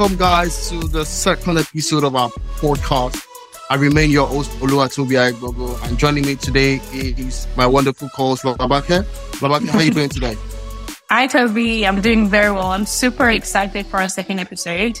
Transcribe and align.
welcome, 0.00 0.16
guys, 0.16 0.70
to 0.70 0.80
the 0.88 1.04
second 1.04 1.58
episode 1.58 2.04
of 2.04 2.16
our 2.16 2.30
podcast. 2.56 3.22
I 3.68 3.74
remain 3.74 4.08
your 4.08 4.26
host, 4.26 4.50
Oluwatobi 4.52 5.38
Gogo, 5.38 5.76
and 5.82 5.98
joining 5.98 6.24
me 6.24 6.36
today 6.36 6.80
is 6.94 7.46
my 7.54 7.66
wonderful 7.66 8.08
co-host, 8.08 8.44
Labake. 8.44 9.02
Labake, 9.42 9.68
how 9.68 9.78
are 9.78 9.82
you 9.82 9.90
doing 9.90 10.08
today? 10.08 10.38
Hi, 11.10 11.26
Toby. 11.26 11.86
I'm 11.86 12.00
doing 12.00 12.28
very 12.28 12.50
well. 12.50 12.68
I'm 12.68 12.86
super 12.86 13.28
excited 13.28 13.84
for 13.84 13.98
our 13.98 14.08
second 14.08 14.38
episode. 14.38 14.98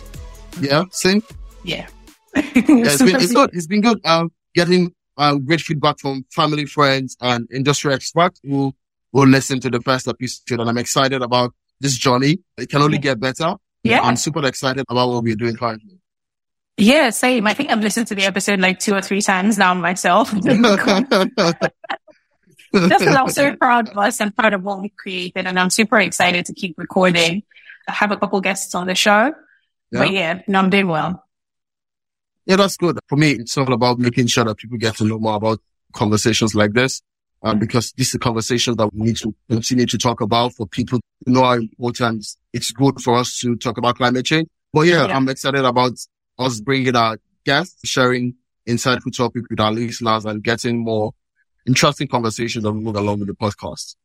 Yeah, 0.60 0.84
same. 0.90 1.22
Yeah. 1.64 1.86
yeah 2.36 2.42
it's 2.54 3.02
been 3.02 3.16
it's 3.22 3.32
good. 3.32 3.50
It's 3.54 3.66
been 3.66 3.80
good. 3.80 4.04
Um, 4.04 4.30
getting 4.54 4.92
uh, 5.16 5.36
great 5.36 5.62
feedback 5.62 5.98
from 5.98 6.26
family, 6.30 6.66
friends, 6.66 7.16
and 7.22 7.48
industry 7.50 7.94
experts 7.94 8.38
who 8.44 8.74
will 9.12 9.28
listen 9.28 9.60
to 9.60 9.70
the 9.70 9.80
first 9.80 10.08
episode, 10.08 10.60
and 10.60 10.68
I'm 10.68 10.76
excited 10.76 11.22
about 11.22 11.54
this 11.80 11.96
journey. 11.96 12.40
It 12.58 12.68
can 12.68 12.82
only 12.82 12.98
get 12.98 13.18
better. 13.18 13.56
Yeah. 13.82 14.00
I'm 14.02 14.16
super 14.16 14.44
excited 14.46 14.84
about 14.88 15.08
what 15.08 15.24
we're 15.24 15.36
doing 15.36 15.56
currently. 15.56 15.98
Yeah, 16.76 17.10
same. 17.10 17.46
I 17.46 17.54
think 17.54 17.70
I've 17.70 17.80
listened 17.80 18.06
to 18.08 18.14
the 18.14 18.24
episode 18.24 18.60
like 18.60 18.78
two 18.78 18.94
or 18.94 19.02
three 19.02 19.20
times 19.20 19.58
now 19.58 19.74
myself. 19.74 20.30
Just 22.72 23.00
because 23.00 23.16
I'm 23.16 23.28
so 23.28 23.56
proud 23.56 23.88
of 23.90 23.98
us 23.98 24.20
and 24.20 24.34
proud 24.34 24.54
of 24.54 24.62
what 24.62 24.80
we 24.80 24.90
created. 24.90 25.46
And 25.46 25.58
I'm 25.58 25.70
super 25.70 25.98
excited 25.98 26.46
to 26.46 26.54
keep 26.54 26.78
recording. 26.78 27.42
I 27.88 27.92
have 27.92 28.12
a 28.12 28.16
couple 28.16 28.40
guests 28.40 28.74
on 28.74 28.86
the 28.86 28.94
show. 28.94 29.34
Yeah. 29.90 29.98
But 29.98 30.10
yeah, 30.12 30.42
no, 30.46 30.60
I'm 30.60 30.70
doing 30.70 30.86
well. 30.86 31.26
Yeah, 32.46 32.56
that's 32.56 32.76
good. 32.76 32.98
For 33.08 33.16
me, 33.16 33.32
it's 33.32 33.56
all 33.58 33.72
about 33.72 33.98
making 33.98 34.28
sure 34.28 34.44
that 34.44 34.56
people 34.56 34.78
get 34.78 34.96
to 34.96 35.04
know 35.04 35.18
more 35.18 35.34
about 35.34 35.60
conversations 35.92 36.54
like 36.54 36.72
this. 36.72 37.02
Um, 37.42 37.58
because 37.58 37.92
this 37.92 38.08
is 38.08 38.16
a 38.16 38.18
conversation 38.18 38.76
that 38.76 38.92
we 38.92 39.06
need 39.06 39.16
to 39.16 39.34
continue 39.48 39.86
to 39.86 39.96
talk 39.96 40.20
about 40.20 40.52
for 40.52 40.66
people 40.66 41.00
to 41.24 41.32
know 41.32 41.42
how 41.42 41.54
important 41.54 42.26
it's 42.52 42.70
good 42.70 43.00
for 43.00 43.16
us 43.16 43.38
to 43.38 43.56
talk 43.56 43.78
about 43.78 43.96
climate 43.96 44.26
change. 44.26 44.46
But 44.74 44.82
yeah, 44.82 45.06
yeah. 45.06 45.16
I'm 45.16 45.26
excited 45.28 45.64
about 45.64 45.92
us 46.38 46.60
bringing 46.60 46.94
our 46.96 47.18
guests, 47.46 47.80
sharing 47.88 48.34
insightful 48.68 49.16
topics 49.16 49.46
with 49.48 49.58
our 49.58 49.72
listeners 49.72 50.26
and 50.26 50.42
getting 50.42 50.78
more 50.78 51.12
interesting 51.66 52.08
conversations 52.08 52.64
that 52.64 52.72
move 52.72 52.96
along 52.96 53.20
with 53.20 53.28
the 53.28 53.34
podcast. 53.34 53.96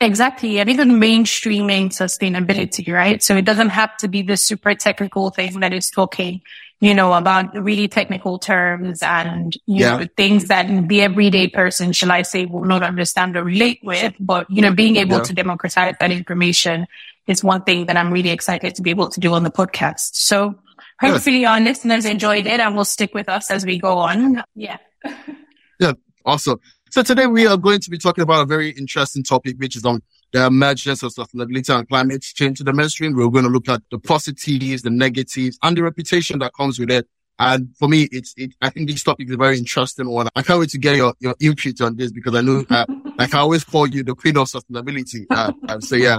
Exactly. 0.00 0.60
And 0.60 0.70
even 0.70 0.90
mainstreaming 0.92 1.88
sustainability, 1.88 2.92
right? 2.92 3.22
So 3.22 3.36
it 3.36 3.44
doesn't 3.44 3.70
have 3.70 3.96
to 3.98 4.08
be 4.08 4.22
the 4.22 4.36
super 4.36 4.74
technical 4.74 5.30
thing 5.30 5.60
that 5.60 5.72
is 5.72 5.90
talking, 5.90 6.40
you 6.80 6.94
know, 6.94 7.12
about 7.12 7.54
really 7.54 7.88
technical 7.88 8.38
terms 8.38 9.02
and, 9.02 9.54
you 9.66 9.80
yeah. 9.84 9.96
know, 9.96 10.06
things 10.16 10.46
that 10.46 10.88
the 10.88 11.02
everyday 11.02 11.48
person, 11.48 11.92
shall 11.92 12.12
I 12.12 12.22
say, 12.22 12.46
will 12.46 12.64
not 12.64 12.82
understand 12.82 13.36
or 13.36 13.42
relate 13.42 13.80
with. 13.82 14.14
But, 14.20 14.48
you 14.48 14.62
know, 14.62 14.72
being 14.72 14.96
able 14.96 15.16
yeah. 15.16 15.24
to 15.24 15.32
democratize 15.32 15.96
that 15.98 16.12
information 16.12 16.86
is 17.26 17.42
one 17.42 17.62
thing 17.62 17.86
that 17.86 17.96
I'm 17.96 18.12
really 18.12 18.30
excited 18.30 18.76
to 18.76 18.82
be 18.82 18.90
able 18.90 19.08
to 19.08 19.20
do 19.20 19.34
on 19.34 19.42
the 19.42 19.50
podcast. 19.50 20.14
So 20.14 20.54
hopefully 21.00 21.44
our 21.44 21.60
listeners 21.60 22.04
enjoyed 22.04 22.46
it 22.46 22.60
and 22.60 22.76
will 22.76 22.84
stick 22.84 23.12
with 23.12 23.28
us 23.28 23.50
as 23.50 23.66
we 23.66 23.78
go 23.78 23.98
on. 23.98 24.44
Yeah. 24.54 24.78
yeah. 25.80 25.92
Awesome. 26.24 26.60
So 26.90 27.02
today 27.02 27.26
we 27.26 27.46
are 27.46 27.56
going 27.56 27.80
to 27.80 27.90
be 27.90 27.98
talking 27.98 28.22
about 28.22 28.42
a 28.42 28.46
very 28.46 28.70
interesting 28.70 29.22
topic, 29.24 29.56
which 29.58 29.76
is 29.76 29.84
on 29.84 30.00
the 30.32 30.46
emergence 30.46 31.02
of 31.02 31.12
sustainability 31.12 31.76
and 31.76 31.88
climate 31.88 32.22
change 32.22 32.58
to 32.58 32.64
the 32.64 32.72
mainstream. 32.72 33.14
We're 33.14 33.28
going 33.28 33.44
to 33.44 33.50
look 33.50 33.68
at 33.68 33.82
the 33.90 33.98
positives, 33.98 34.82
the 34.82 34.90
negatives, 34.90 35.58
and 35.62 35.76
the 35.76 35.82
reputation 35.82 36.38
that 36.40 36.52
comes 36.54 36.78
with 36.78 36.90
it. 36.90 37.08
And 37.38 37.74
for 37.78 37.88
me, 37.88 38.08
it's, 38.10 38.34
it, 38.36 38.52
I 38.60 38.70
think 38.70 38.90
this 38.90 39.04
topic 39.04 39.28
is 39.28 39.34
a 39.34 39.38
very 39.38 39.58
interesting 39.58 40.08
one. 40.08 40.28
I 40.34 40.42
can't 40.42 40.58
wait 40.58 40.70
to 40.70 40.78
get 40.78 40.96
your, 40.96 41.14
your 41.20 41.36
input 41.40 41.80
on 41.80 41.96
this 41.96 42.10
because 42.10 42.34
I 42.34 42.40
know, 42.40 42.64
uh, 42.68 42.84
like 43.16 43.32
I 43.32 43.38
always 43.38 43.62
call 43.62 43.86
you 43.86 44.02
the 44.02 44.14
queen 44.14 44.36
of 44.36 44.48
sustainability. 44.48 45.24
Uh, 45.30 45.78
so 45.80 45.94
yeah. 45.94 46.18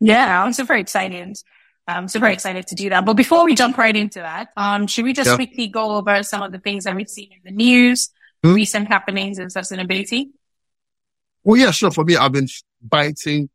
Yeah, 0.00 0.44
I'm 0.44 0.52
super 0.52 0.74
excited. 0.74 1.36
I'm 1.88 2.06
super 2.06 2.28
excited 2.28 2.66
to 2.68 2.74
do 2.74 2.90
that. 2.90 3.04
But 3.04 3.14
before 3.14 3.44
we 3.44 3.54
jump 3.54 3.76
right 3.76 3.96
into 3.96 4.20
that, 4.20 4.48
um, 4.56 4.86
should 4.86 5.04
we 5.04 5.12
just 5.12 5.30
yeah. 5.30 5.36
quickly 5.36 5.66
go 5.66 5.96
over 5.96 6.22
some 6.22 6.42
of 6.42 6.52
the 6.52 6.58
things 6.58 6.84
that 6.84 6.94
we've 6.94 7.08
seen 7.08 7.30
in 7.32 7.40
the 7.44 7.50
news, 7.50 8.10
hmm? 8.44 8.54
recent 8.54 8.88
happenings 8.88 9.38
in 9.38 9.48
sustainability? 9.48 10.28
Well, 11.48 11.56
yeah, 11.56 11.70
sure. 11.70 11.90
For 11.90 12.04
me, 12.04 12.14
I've 12.14 12.32
been 12.32 12.46
biting 12.82 13.48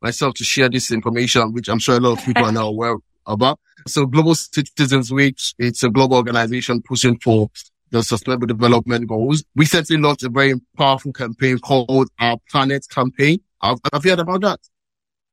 myself 0.00 0.34
to 0.34 0.44
share 0.44 0.68
this 0.68 0.92
information, 0.92 1.52
which 1.52 1.68
I'm 1.68 1.80
sure 1.80 1.96
a 1.96 1.98
lot 1.98 2.20
of 2.20 2.24
people 2.24 2.44
are 2.44 2.52
now 2.52 2.68
aware 2.68 2.94
about. 3.26 3.58
So 3.88 4.06
Global 4.06 4.36
Citizens 4.36 5.10
Week, 5.12 5.36
it's 5.58 5.82
a 5.82 5.90
global 5.90 6.18
organization 6.18 6.80
pushing 6.80 7.18
for 7.18 7.50
the 7.90 8.04
sustainable 8.04 8.46
development 8.46 9.08
goals. 9.08 9.42
We 9.56 9.62
Recently 9.62 9.96
launched 9.96 10.22
a 10.22 10.28
very 10.28 10.60
powerful 10.76 11.12
campaign 11.12 11.58
called 11.58 12.08
our 12.20 12.36
Planet 12.48 12.86
Campaign. 12.88 13.40
Have, 13.60 13.80
have 13.92 14.04
you 14.04 14.12
heard 14.12 14.20
about 14.20 14.42
that? 14.42 14.60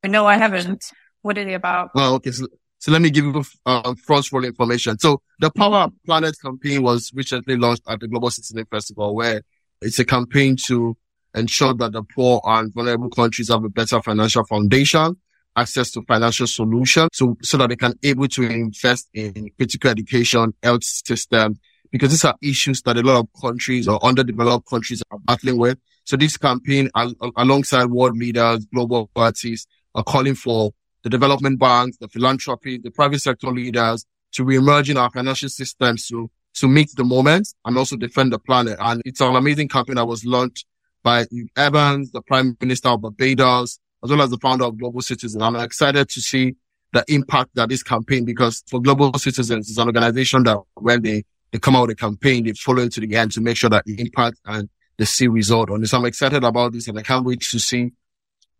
No, 0.03 0.25
I 0.25 0.37
haven't. 0.37 0.91
What 1.21 1.37
is 1.37 1.45
it 1.45 1.53
about? 1.53 1.91
Well, 1.93 2.15
okay. 2.15 2.31
So, 2.31 2.47
so 2.79 2.91
let 2.91 3.03
me 3.03 3.11
give 3.11 3.25
you 3.25 3.43
uh, 3.67 3.93
first 3.93 4.31
roll 4.31 4.43
information. 4.43 4.97
So 4.97 5.21
the 5.39 5.51
Power 5.51 5.89
Planet 6.03 6.35
campaign 6.41 6.81
was 6.81 7.11
recently 7.13 7.57
launched 7.57 7.83
at 7.87 7.99
the 7.99 8.07
Global 8.07 8.31
Citizen 8.31 8.65
Festival, 8.65 9.13
where 9.13 9.43
it's 9.83 9.99
a 9.99 10.05
campaign 10.05 10.55
to 10.65 10.97
ensure 11.37 11.73
that 11.75 11.91
the 11.91 12.03
poor 12.03 12.41
and 12.43 12.73
vulnerable 12.73 13.09
countries 13.09 13.49
have 13.49 13.63
a 13.63 13.69
better 13.69 14.01
financial 14.01 14.43
foundation, 14.45 15.15
access 15.55 15.91
to 15.91 16.01
financial 16.03 16.47
solutions, 16.47 17.09
so 17.13 17.37
so 17.41 17.57
that 17.57 17.69
they 17.69 17.75
can 17.75 17.93
able 18.03 18.27
to 18.27 18.43
invest 18.43 19.09
in 19.13 19.49
critical 19.57 19.89
education, 19.91 20.53
health 20.63 20.83
system, 20.83 21.59
because 21.91 22.11
these 22.11 22.25
are 22.25 22.35
issues 22.41 22.81
that 22.83 22.97
a 22.97 23.01
lot 23.01 23.19
of 23.19 23.27
countries 23.41 23.87
or 23.87 24.03
underdeveloped 24.03 24.67
countries 24.69 25.01
are 25.11 25.19
battling 25.19 25.57
with. 25.57 25.77
So 26.03 26.15
this 26.15 26.37
campaign, 26.37 26.89
al- 26.95 27.15
alongside 27.35 27.85
world 27.87 28.17
leaders, 28.17 28.65
global 28.65 29.07
parties, 29.07 29.67
are 29.95 30.03
calling 30.03 30.35
for 30.35 30.71
the 31.03 31.09
development 31.09 31.59
banks, 31.59 31.97
the 31.97 32.07
philanthropy, 32.07 32.77
the 32.77 32.91
private 32.91 33.19
sector 33.19 33.47
leaders 33.47 34.05
to 34.33 34.43
reemerge 34.43 34.89
in 34.89 34.97
our 34.97 35.09
financial 35.09 35.49
systems 35.49 36.07
to, 36.07 36.29
to 36.53 36.67
meet 36.67 36.89
the 36.95 37.03
moment 37.03 37.53
and 37.65 37.77
also 37.77 37.95
defend 37.95 38.33
the 38.33 38.39
planet. 38.39 38.77
And 38.79 39.01
it's 39.05 39.21
an 39.21 39.35
amazing 39.35 39.69
campaign 39.69 39.95
that 39.95 40.05
was 40.05 40.25
launched 40.25 40.65
by 41.03 41.25
Evans, 41.55 42.11
the 42.11 42.21
Prime 42.21 42.57
Minister 42.61 42.89
of 42.89 43.01
Barbados, 43.01 43.79
as 44.03 44.09
well 44.09 44.21
as 44.21 44.29
the 44.29 44.37
founder 44.37 44.65
of 44.65 44.77
Global 44.77 45.01
Citizen. 45.01 45.41
I'm 45.41 45.55
excited 45.55 46.09
to 46.09 46.21
see 46.21 46.55
the 46.93 47.03
impact 47.07 47.51
that 47.55 47.69
this 47.69 47.83
campaign, 47.83 48.25
because 48.25 48.63
for 48.67 48.81
Global 48.81 49.13
Citizens, 49.13 49.69
it's 49.69 49.77
an 49.77 49.87
organization 49.87 50.43
that 50.43 50.59
when 50.75 51.01
they, 51.01 51.23
they 51.51 51.59
come 51.59 51.75
out 51.75 51.87
with 51.87 51.91
a 51.91 51.95
campaign, 51.95 52.45
they 52.45 52.53
follow 52.53 52.83
it 52.83 52.93
to 52.93 53.01
the 53.01 53.15
end 53.15 53.31
to 53.33 53.41
make 53.41 53.57
sure 53.57 53.69
that 53.69 53.85
the 53.85 53.99
impact 53.99 54.39
and 54.45 54.69
the 54.97 55.05
see 55.05 55.27
result 55.27 55.69
on 55.69 55.81
this. 55.81 55.93
I'm 55.93 56.05
excited 56.05 56.43
about 56.43 56.73
this 56.73 56.87
and 56.87 56.97
I 56.97 57.03
can't 57.03 57.25
wait 57.25 57.41
to 57.41 57.59
see 57.59 57.91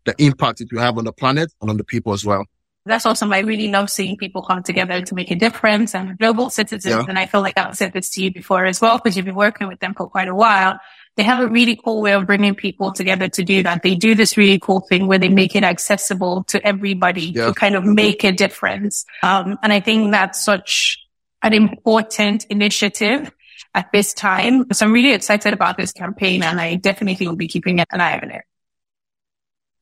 the 0.04 0.14
impact 0.22 0.60
it 0.60 0.72
will 0.72 0.80
have 0.80 0.96
on 0.96 1.04
the 1.04 1.12
planet 1.12 1.52
and 1.60 1.70
on 1.70 1.76
the 1.76 1.84
people 1.84 2.12
as 2.12 2.24
well. 2.24 2.44
That's 2.86 3.04
awesome. 3.04 3.32
I 3.32 3.40
really 3.40 3.68
love 3.68 3.90
seeing 3.90 4.16
people 4.16 4.42
come 4.42 4.62
together 4.62 5.02
to 5.02 5.14
make 5.14 5.30
a 5.30 5.34
difference 5.34 5.94
and 5.94 6.16
global 6.16 6.48
citizens. 6.48 6.94
Yeah. 6.94 7.04
And 7.06 7.18
I 7.18 7.26
feel 7.26 7.42
like 7.42 7.58
I've 7.58 7.76
said 7.76 7.92
this 7.92 8.08
to 8.10 8.22
you 8.22 8.32
before 8.32 8.64
as 8.64 8.80
well, 8.80 8.96
because 8.96 9.14
you've 9.16 9.26
been 9.26 9.34
working 9.34 9.68
with 9.68 9.80
them 9.80 9.92
for 9.94 10.08
quite 10.08 10.28
a 10.28 10.34
while. 10.34 10.78
They 11.18 11.24
have 11.24 11.40
a 11.40 11.48
really 11.48 11.74
cool 11.74 12.00
way 12.00 12.12
of 12.12 12.26
bringing 12.26 12.54
people 12.54 12.92
together 12.92 13.28
to 13.28 13.42
do 13.42 13.64
that. 13.64 13.82
They 13.82 13.96
do 13.96 14.14
this 14.14 14.36
really 14.36 14.60
cool 14.60 14.78
thing 14.78 15.08
where 15.08 15.18
they 15.18 15.28
make 15.28 15.56
it 15.56 15.64
accessible 15.64 16.44
to 16.44 16.64
everybody 16.64 17.32
yeah. 17.34 17.46
to 17.46 17.54
kind 17.54 17.74
of 17.74 17.84
make 17.84 18.22
a 18.22 18.30
difference. 18.30 19.04
Um, 19.24 19.58
and 19.60 19.72
I 19.72 19.80
think 19.80 20.12
that's 20.12 20.44
such 20.44 21.04
an 21.42 21.54
important 21.54 22.46
initiative 22.50 23.32
at 23.74 23.90
this 23.92 24.14
time. 24.14 24.72
So 24.72 24.86
I'm 24.86 24.92
really 24.92 25.12
excited 25.12 25.52
about 25.52 25.76
this 25.76 25.90
campaign 25.90 26.44
and 26.44 26.60
I 26.60 26.76
definitely 26.76 27.26
will 27.26 27.34
be 27.34 27.48
keeping 27.48 27.80
an 27.80 27.86
eye 28.00 28.20
on 28.20 28.30
it. 28.30 28.42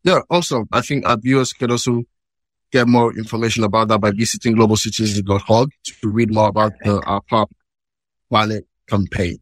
Yeah, 0.05 0.21
awesome. 0.31 0.67
I 0.73 0.81
think 0.81 1.07
our 1.07 1.19
viewers 1.19 1.53
can 1.53 1.71
also 1.71 2.05
get 2.73 2.89
more 2.89 3.15
information 3.15 3.63
about 3.63 3.89
that 3.89 4.01
by 4.01 4.11
visiting 4.11 4.57
globalcitizens.org 4.57 5.71
to 6.01 6.09
read 6.09 6.33
more 6.33 6.49
about 6.49 6.73
the 6.83 6.99
our 7.03 7.21
Pop 7.21 7.51
Planet 8.31 8.67
campaign. 8.89 9.37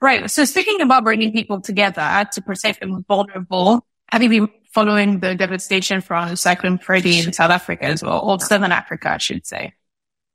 Right. 0.00 0.30
So 0.30 0.44
speaking 0.44 0.80
about 0.80 1.04
bringing 1.04 1.32
people 1.32 1.60
together 1.60 2.26
to 2.32 2.42
protect 2.42 2.80
them 2.80 3.04
vulnerable, 3.08 3.86
have 4.08 4.22
you 4.22 4.28
been 4.28 4.48
following 4.72 5.20
the 5.20 5.34
devastation 5.34 6.00
from 6.00 6.36
Cyclone 6.36 6.78
Freddy 6.78 7.20
in 7.20 7.32
South 7.32 7.50
Africa 7.50 7.84
as 7.84 8.02
well, 8.02 8.20
or 8.20 8.38
Southern 8.40 8.72
Africa, 8.72 9.12
I 9.12 9.18
should 9.18 9.46
say? 9.46 9.72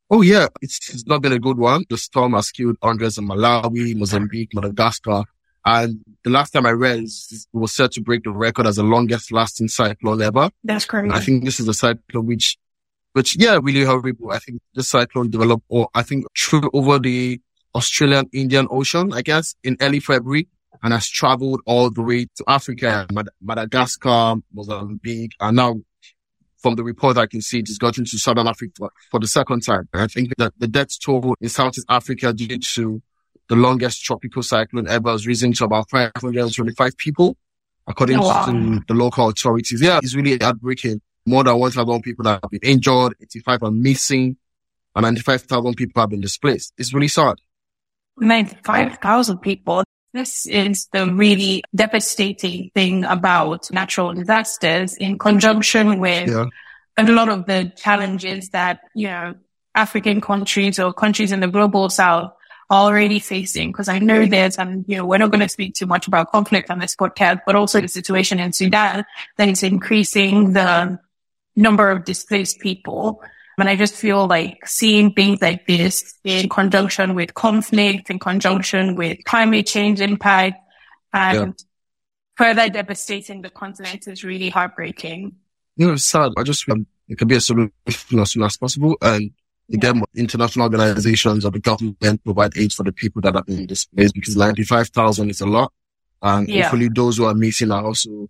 Oh 0.10 0.22
yeah, 0.22 0.48
it's, 0.62 0.94
it's 0.94 1.06
not 1.06 1.22
been 1.22 1.32
a 1.32 1.40
good 1.40 1.58
one. 1.58 1.86
The 1.90 1.98
storm 1.98 2.34
has 2.34 2.52
killed 2.52 2.78
hundreds 2.82 3.18
in 3.18 3.28
Malawi, 3.28 3.96
Mozambique, 3.96 4.54
Madagascar, 4.54 5.24
and 5.66 6.04
the 6.24 6.32
last 6.32 6.52
time 6.52 6.66
I 6.66 6.72
read, 6.72 7.04
it 7.04 7.46
was 7.54 7.74
set 7.74 7.92
to 7.94 8.02
break 8.02 8.24
the 8.24 8.32
record 8.32 8.66
as 8.66 8.78
the 8.78 8.84
longest 8.84 9.32
lasting 9.32 9.68
cyclone 9.68 10.22
ever. 10.22 10.50
That's 10.64 10.86
crazy. 10.86 11.14
I 11.14 11.20
think 11.20 11.46
this 11.46 11.60
is 11.60 11.68
a 11.68 11.74
cyclone 11.74 12.26
which, 12.26 12.58
which, 13.14 13.38
yeah, 13.38 13.60
really 13.62 13.84
horrible. 13.84 14.32
I 14.32 14.40
think 14.40 14.60
the 14.74 14.84
cyclone 14.84 15.30
developed, 15.30 15.66
or 15.70 15.90
I 15.94 16.02
think 16.02 16.26
through 16.38 16.70
over 16.74 16.98
the 16.98 17.40
Australian 17.76 18.28
Indian 18.34 18.68
Ocean, 18.70 19.14
I 19.14 19.22
guess, 19.22 19.56
in 19.64 19.78
early 19.82 20.00
February 20.00 20.48
and 20.84 20.94
has 20.94 21.08
traveled 21.08 21.62
all 21.66 21.90
the 21.90 22.02
way 22.02 22.26
to 22.36 22.44
Africa, 22.48 23.08
Mad- 23.12 23.30
Madagascar, 23.42 24.36
Mozambique, 24.54 25.34
and 25.40 25.56
now 25.56 25.76
from 26.62 26.76
the 26.76 26.84
report 26.84 27.18
I 27.18 27.26
can 27.26 27.42
see, 27.42 27.60
it 27.60 27.68
has 27.68 27.78
gotten 27.78 28.06
to 28.06 28.18
Southern 28.20 28.48
Africa 28.48 28.72
for, 28.78 28.92
for 29.10 29.20
the 29.20 29.28
second 29.28 29.62
time. 29.62 29.90
I 29.94 30.08
think 30.08 30.32
that 30.38 30.54
the 30.58 30.68
death 30.68 31.00
toll 31.04 31.36
in 31.42 31.50
Southeast 31.50 31.88
Africa 31.90 32.34
due 32.34 32.60
to 32.60 33.02
the 33.50 33.56
longest 33.56 34.04
tropical 34.04 34.44
cyclone 34.44 34.88
ever 34.88 35.10
has 35.12 35.26
risen 35.26 35.54
to 35.54 35.66
about 35.66 35.90
525 35.90 36.98
people, 36.98 37.36
according 37.88 38.20
oh, 38.20 38.28
wow. 38.28 38.46
to 38.46 38.82
the 38.88 38.94
local 38.94 39.30
authorities. 39.30 39.82
Yeah, 39.82 40.00
it's 40.02 40.16
really 40.16 40.38
heartbreaking. 40.38 41.02
More 41.26 41.44
than 41.44 41.58
1,000 41.58 42.02
people 42.02 42.26
have 42.26 42.42
been 42.50 42.62
injured, 42.64 43.16
85 43.22 43.64
are 43.64 43.72
missing. 43.72 44.38
and 44.96 45.04
95,000 45.04 45.76
people 45.76 46.02
have 46.02 46.10
been 46.10 46.22
displaced. 46.22 46.74
It's 46.78 46.94
really 46.94 47.08
sad. 47.08 47.36
95,000 48.18 49.40
people. 49.40 49.84
This 50.14 50.46
is 50.46 50.88
the 50.92 51.08
really 51.08 51.64
devastating 51.74 52.72
thing 52.76 53.06
about 53.06 53.72
natural 53.72 54.14
disasters 54.14 54.96
in 54.98 55.18
conjunction 55.18 56.00
with 56.00 56.30
yeah. 56.30 56.46
a 56.98 57.04
lot 57.04 57.30
of 57.30 57.46
the 57.46 57.72
challenges 57.78 58.50
that, 58.50 58.82
you 58.94 59.08
know, 59.08 59.36
African 59.74 60.20
countries 60.20 60.80
or 60.80 60.92
countries 60.92 61.32
in 61.32 61.40
the 61.40 61.48
global 61.48 61.90
south 61.90 62.34
are 62.70 62.88
already 62.88 63.20
facing. 63.20 63.72
Cause 63.72 63.88
I 63.88 64.00
know 64.00 64.26
there's, 64.26 64.58
and 64.58 64.84
you 64.88 64.98
know, 64.98 65.06
we're 65.06 65.18
not 65.18 65.32
going 65.32 65.42
to 65.42 65.50
speak 65.50 65.76
too 65.76 65.86
much 65.86 66.08
about 66.08 66.32
conflict 66.32 66.70
on 66.70 66.80
this 66.80 66.96
podcast, 66.96 67.42
but 67.46 67.56
also 67.56 67.80
the 67.80 67.88
situation 67.88 68.40
in 68.40 68.52
Sudan 68.52 69.06
that 69.38 69.48
is 69.48 69.64
increasing 69.64 70.54
the 70.54 71.00
number 71.56 71.90
of 71.90 72.04
displaced 72.04 72.60
people. 72.60 73.22
And 73.58 73.70
I 73.70 73.76
just 73.76 73.96
feel 73.96 74.28
like 74.28 74.66
seeing 74.66 75.14
things 75.14 75.42
like 75.42 75.68
this 75.68 76.16
in 76.24 76.50
conjunction 76.50 77.16
with 77.16 77.34
conflict, 77.34 78.10
in 78.10 78.18
conjunction 78.18 78.96
with 78.96 79.20
climate 79.26 79.68
change 79.68 80.02
impact 80.02 80.58
and 81.14 81.38
yeah. 81.38 81.66
further 82.36 82.70
devastating 82.70 83.42
the 83.42 83.50
continent 83.50 84.08
is 84.08 84.24
really 84.24 84.50
heartbreaking. 84.50 85.36
You 85.76 85.88
know, 85.88 85.94
it's 85.94 86.06
sad. 86.06 86.32
I 86.38 86.44
just 86.44 86.64
feel 86.64 86.78
it 87.08 87.18
can 87.18 87.28
be 87.28 87.36
a 87.36 87.42
solution 87.42 87.74
as 88.20 88.32
soon 88.32 88.44
as 88.44 88.58
possible. 88.58 88.96
And 89.02 89.32
again, 89.72 89.98
yeah. 89.98 90.22
international 90.22 90.64
organizations 90.64 91.46
or 91.46 91.52
the 91.52 91.60
government 91.60 92.24
provide 92.24 92.58
aid 92.58 92.72
for 92.72 92.84
the 92.84 92.94
people 92.94 93.22
that 93.22 93.36
are 93.36 93.44
in 93.48 93.66
displaced 93.68 94.14
because 94.14 94.36
95,000 94.36 95.30
is 95.30 95.42
a 95.42 95.46
lot. 95.46 95.74
And 96.22 96.48
yeah. 96.48 96.64
hopefully 96.64 96.90
those 96.94 97.18
who 97.18 97.26
are 97.26 97.34
missing 97.34 97.72
are 97.72 97.84
also 97.84 98.30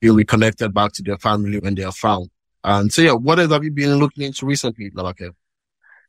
be 0.00 0.10
reconnected 0.10 0.72
back 0.72 0.92
to 0.92 1.02
their 1.02 1.18
family 1.18 1.58
when 1.58 1.74
they 1.74 1.84
are 1.84 1.92
found. 1.92 2.30
And 2.64 2.92
so, 2.92 3.02
yeah, 3.02 3.12
what 3.12 3.38
have 3.38 3.62
you 3.62 3.70
been 3.70 3.96
looking 3.96 4.24
into 4.24 4.46
recently, 4.46 4.90
Labake? 4.90 5.34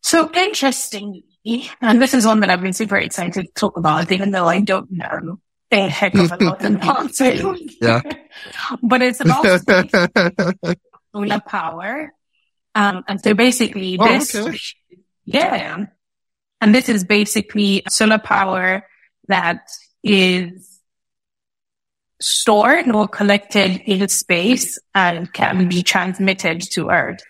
So 0.02 0.32
interestingly, 0.34 1.70
and 1.82 2.02
this 2.02 2.14
is 2.14 2.26
one 2.26 2.40
that 2.40 2.50
I've 2.50 2.62
been 2.62 2.74
super 2.74 2.98
excited 2.98 3.46
to 3.46 3.52
talk 3.54 3.78
about, 3.78 4.12
even 4.12 4.32
though 4.32 4.48
I 4.48 4.62
don't 4.62 4.90
know 4.92 5.40
a 5.72 5.88
heck 5.90 6.16
of 6.16 6.32
a 6.32 6.38
lot 6.44 6.66
about 6.66 7.12
it. 7.20 7.74
Yeah. 7.82 8.02
but 8.84 9.02
it's 9.02 9.20
about 9.20 9.46
solar 11.14 11.40
power. 11.42 12.14
Um, 12.74 13.04
and 13.08 13.22
so 13.22 13.34
basically 13.34 13.98
oh, 14.00 14.08
this, 14.08 14.36
okay. 14.36 14.58
yeah. 15.26 15.86
And 16.62 16.76
this 16.76 16.90
is 16.90 17.04
basically 17.04 17.84
solar 17.90 18.20
power 18.20 18.88
that 19.28 19.68
is 20.04 20.75
stored 22.22 22.90
or 22.90 23.08
collected 23.08 23.82
in 23.86 24.08
space 24.08 24.80
and 24.94 25.32
can 25.34 25.68
be 25.68 25.84
transmitted 25.84 26.62
to 26.72 26.90
Earth. 26.90 27.22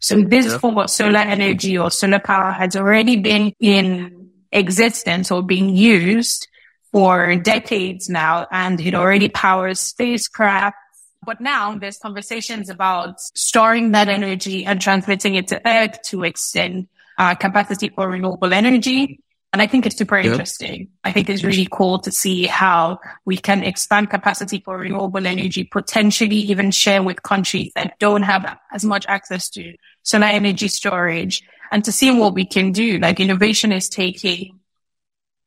So 0.00 0.20
this 0.20 0.46
yeah. 0.46 0.58
form 0.58 0.78
of 0.78 0.90
solar 0.90 1.18
energy 1.18 1.78
or 1.78 1.90
solar 1.90 2.18
power 2.18 2.52
has 2.52 2.76
already 2.76 3.16
been 3.16 3.52
in 3.60 4.30
existence 4.52 5.30
or 5.30 5.42
being 5.42 5.74
used 5.74 6.48
for 6.92 7.36
decades 7.36 8.08
now, 8.08 8.46
and 8.50 8.80
it 8.80 8.94
already 8.94 9.28
powers 9.28 9.80
spacecraft. 9.80 10.76
But 11.24 11.40
now 11.40 11.76
there's 11.76 11.98
conversations 11.98 12.70
about 12.70 13.20
storing 13.20 13.92
that 13.92 14.08
energy 14.08 14.64
and 14.64 14.80
transmitting 14.80 15.34
it 15.34 15.48
to 15.48 15.60
Earth 15.66 16.00
to 16.04 16.24
extend 16.24 16.88
uh, 17.18 17.34
capacity 17.34 17.88
for 17.88 18.08
renewable 18.08 18.52
energy. 18.52 19.20
And 19.56 19.62
I 19.62 19.66
think 19.68 19.86
it's 19.86 19.96
super 19.96 20.18
yeah. 20.18 20.32
interesting. 20.32 20.88
I 21.02 21.12
think 21.12 21.30
it's 21.30 21.42
really 21.42 21.66
cool 21.70 21.98
to 22.00 22.12
see 22.12 22.44
how 22.44 23.00
we 23.24 23.38
can 23.38 23.62
expand 23.62 24.10
capacity 24.10 24.60
for 24.60 24.76
renewable 24.76 25.26
energy, 25.26 25.64
potentially 25.64 26.36
even 26.36 26.70
share 26.70 27.02
with 27.02 27.22
countries 27.22 27.72
that 27.74 27.98
don't 27.98 28.20
have 28.24 28.58
as 28.70 28.84
much 28.84 29.06
access 29.08 29.48
to 29.52 29.74
solar 30.02 30.26
energy 30.26 30.68
storage 30.68 31.42
and 31.72 31.82
to 31.86 31.90
see 31.90 32.10
what 32.10 32.34
we 32.34 32.44
can 32.44 32.70
do. 32.70 32.98
Like 32.98 33.18
innovation 33.18 33.72
is 33.72 33.88
taking 33.88 34.60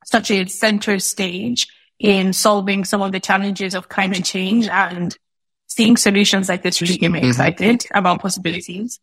such 0.05 0.31
a 0.31 0.47
center 0.47 0.97
stage 0.97 1.67
in 1.99 2.33
solving 2.33 2.85
some 2.85 3.03
of 3.03 3.11
the 3.11 3.19
challenges 3.19 3.75
of 3.75 3.89
climate 3.89 4.25
change 4.25 4.67
and 4.69 5.15
seeing 5.67 5.97
solutions 5.97 6.49
like 6.49 6.63
this 6.63 6.81
really 6.81 6.97
get 6.97 7.11
me 7.11 7.19
mm-hmm. 7.19 7.29
excited 7.29 7.85
about 7.93 8.21
possibilities. 8.21 8.99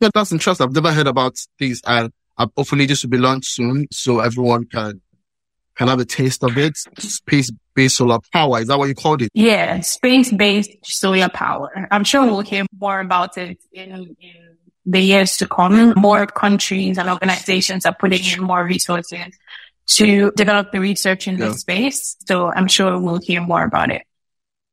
Yeah, 0.00 0.08
that's 0.14 0.32
interesting. 0.32 0.66
I've 0.66 0.74
never 0.74 0.92
heard 0.92 1.06
about 1.06 1.36
these, 1.58 1.82
and 1.86 2.10
uh, 2.38 2.46
hopefully 2.56 2.86
this 2.86 3.02
will 3.02 3.10
be 3.10 3.18
launched 3.18 3.52
soon, 3.52 3.86
so 3.92 4.20
everyone 4.20 4.64
can 4.64 5.00
can 5.76 5.88
have 5.88 6.00
a 6.00 6.04
taste 6.04 6.42
of 6.42 6.56
it. 6.58 6.76
Space-based 6.98 7.96
solar 7.96 8.18
power 8.32 8.60
is 8.60 8.68
that 8.68 8.78
what 8.78 8.88
you 8.88 8.94
called 8.94 9.22
it? 9.22 9.30
Yeah, 9.34 9.80
space-based 9.80 10.70
solar 10.84 11.28
power. 11.28 11.88
I'm 11.90 12.04
sure 12.04 12.24
we'll 12.24 12.40
hear 12.40 12.66
more 12.78 13.00
about 13.00 13.38
it 13.38 13.58
in, 13.72 14.16
in 14.20 14.56
the 14.84 15.00
years 15.00 15.36
to 15.38 15.46
come. 15.46 15.94
More 15.96 16.26
countries 16.26 16.98
and 16.98 17.08
organizations 17.08 17.86
are 17.86 17.94
putting 17.94 18.24
in 18.24 18.42
more 18.42 18.64
resources 18.64 19.38
to 19.86 20.30
develop 20.32 20.72
the 20.72 20.80
research 20.80 21.28
in 21.28 21.38
yeah. 21.38 21.48
this 21.48 21.60
space. 21.60 22.16
So 22.26 22.50
I'm 22.52 22.68
sure 22.68 22.98
we'll 22.98 23.20
hear 23.20 23.40
more 23.40 23.64
about 23.64 23.90
it. 23.90 24.02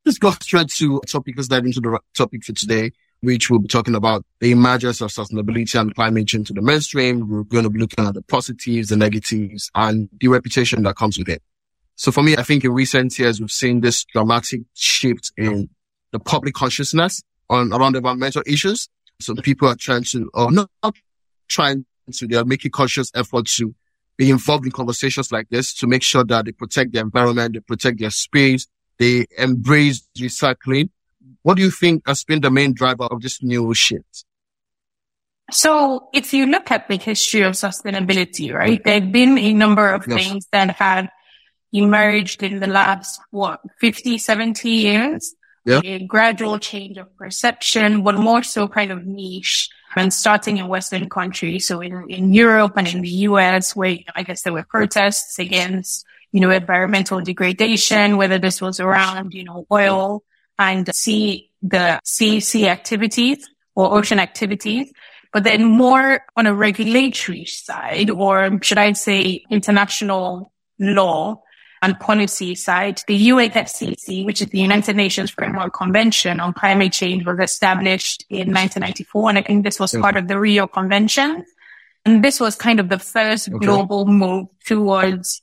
Let's 0.06 0.20
go 0.20 0.32
straight 0.32 0.70
to 0.70 1.02
topic. 1.08 1.36
Let's 1.38 1.48
dive 1.48 1.66
into 1.66 1.82
the 1.82 2.00
topic 2.16 2.44
for 2.44 2.54
today 2.54 2.92
which 3.22 3.50
we'll 3.50 3.60
be 3.60 3.68
talking 3.68 3.96
about 3.96 4.26
the 4.40 4.52
emergence 4.52 5.02
of 5.02 5.10
sustainability 5.10 5.80
and 5.80 5.94
climate 5.96 6.28
change 6.28 6.48
to 6.48 6.54
the 6.54 6.62
mainstream. 6.62 7.28
We're 7.28 7.44
going 7.44 7.64
to 7.64 7.70
be 7.70 7.80
looking 7.80 8.06
at 8.06 8.14
the 8.14 8.22
positives, 8.22 8.90
the 8.90 8.96
negatives, 8.96 9.72
and 9.74 10.10
the 10.20 10.28
reputation 10.28 10.84
that 10.84 10.96
comes 10.96 11.18
with 11.18 11.30
it. 11.30 11.42
So 11.96 12.12
for 12.12 12.22
me, 12.22 12.38
I 12.38 12.44
think 12.44 12.64
in 12.64 12.72
recent 12.72 13.18
years, 13.18 13.40
we've 13.40 13.50
seen 13.50 13.82
this 13.82 14.06
dramatic 14.06 14.62
shift 14.76 15.32
in 15.36 15.70
the 16.12 16.20
public 16.20 16.54
consciousness 16.54 17.24
on 17.50 17.74
around 17.74 17.96
environmental 17.96 18.44
issues. 18.46 18.88
So 19.20 19.34
people 19.36 19.68
are 19.68 19.76
trying 19.76 20.04
to, 20.12 20.30
or 20.34 20.52
not 20.52 20.70
trying 21.48 21.86
to, 22.14 22.28
they 22.28 22.36
are 22.36 22.46
making 22.46 22.72
conscious 22.72 23.12
effort 23.16 23.48
to 23.48 23.74
be 24.16 24.30
involved 24.30 24.66
in 24.66 24.72
conversations 24.72 25.32
like 25.32 25.50
this 25.50 25.74
to 25.76 25.88
make 25.88 26.04
sure 26.04 26.24
that 26.24 26.46
they 26.46 26.52
protect 26.52 26.94
the 26.94 27.00
environment, 27.00 27.54
they 27.54 27.60
protect 27.62 28.00
their 28.00 28.12
space, 28.12 28.68
they 29.00 29.26
embrace 29.38 30.08
recycling 30.18 30.90
what 31.44 31.58
do 31.58 31.64
you 31.64 31.72
think 31.72 32.08
has 32.08 32.24
been 32.24 32.42
the 32.42 32.52
main 32.52 32.74
driver 32.74 33.06
of 33.06 33.22
this 33.22 33.42
new 33.42 33.74
shift? 33.74 34.26
So 35.52 36.10
if 36.14 36.34
you 36.34 36.46
look 36.46 36.72
at 36.72 36.88
the 36.88 36.98
history 36.98 37.42
of 37.42 37.54
sustainability, 37.54 38.54
right, 38.54 38.80
mm-hmm. 38.80 38.84
there 38.84 39.02
have 39.02 39.12
been 39.12 39.38
a 39.38 39.54
number 39.54 39.94
of 39.94 40.06
yes. 40.08 40.18
things 40.18 40.48
that 40.52 40.72
have 40.76 41.10
emerged 41.72 42.44
in 42.44 42.60
the 42.60 42.68
last, 42.68 43.20
what, 43.32 43.62
50, 43.80 44.18
70 44.18 44.70
years. 44.70 45.34
Yeah. 45.66 45.82
A 45.84 46.06
gradual 46.06 46.60
change 46.60 46.98
of 46.98 47.14
perception, 47.18 48.02
but 48.02 48.16
more 48.16 48.42
so 48.42 48.70
kind 48.70 48.90
of 48.90 49.06
niche 49.06 49.70
and 49.98 50.14
starting 50.14 50.58
in 50.58 50.70
Western 50.70 51.10
countries. 51.10 51.68
So 51.68 51.82
in, 51.82 52.10
in 52.10 52.34
Europe 52.34 52.74
and 52.78 52.88
in 52.88 53.02
the 53.02 53.10
US, 53.10 53.76
where 53.76 53.90
you 53.90 53.98
know, 53.98 54.14
I 54.16 54.24
guess 54.24 54.44
there 54.44 54.54
were 54.54 54.64
protests 54.64 55.40
against, 55.40 56.06
you 56.32 56.40
know, 56.40 56.52
environmental 56.52 57.20
degradation, 57.20 58.16
whether 58.16 58.38
this 58.38 58.62
was 58.62 58.80
around, 58.80 59.34
you 59.34 59.44
know, 59.44 59.68
oil 59.70 60.24
and 60.60 60.94
see 60.94 61.52
the 61.62 62.00
sea 62.04 62.40
sea 62.40 62.68
activities 62.68 63.48
or 63.76 63.98
ocean 63.98 64.20
activities, 64.20 64.92
but 65.34 65.44
then 65.44 65.66
more 65.66 66.22
on 66.36 66.48
a 66.48 66.54
regulatory 66.54 67.46
side, 67.46 68.10
or 68.10 68.60
should 68.62 68.78
I 68.78 68.94
say 68.94 69.44
international 69.50 70.52
law 70.80 71.42
and 71.82 72.00
policy 72.00 72.56
side, 72.56 73.02
the 73.08 73.30
UNFCCC, 73.30 74.26
which 74.26 74.42
is 74.42 74.48
the 74.48 74.60
United 74.60 74.96
Nations 74.96 75.30
Framework 75.30 75.74
Convention 75.74 76.40
on 76.40 76.54
Climate 76.54 76.92
Change, 76.92 77.26
was 77.26 77.40
established 77.40 78.26
in 78.30 78.52
1994. 78.52 79.30
And 79.30 79.38
I 79.38 79.42
think 79.44 79.64
this 79.64 79.80
was 79.80 79.92
mm-hmm. 79.92 80.02
part 80.02 80.18
of 80.18 80.28
the 80.28 80.40
Rio 80.40 80.68
Convention. 80.68 81.46
And 82.06 82.24
this 82.24 82.40
was 82.40 82.56
kind 82.56 82.80
of 82.80 82.90
the 82.90 83.00
first 83.00 83.50
okay. 83.50 83.66
global 83.66 84.06
move 84.08 84.48
towards 84.66 85.42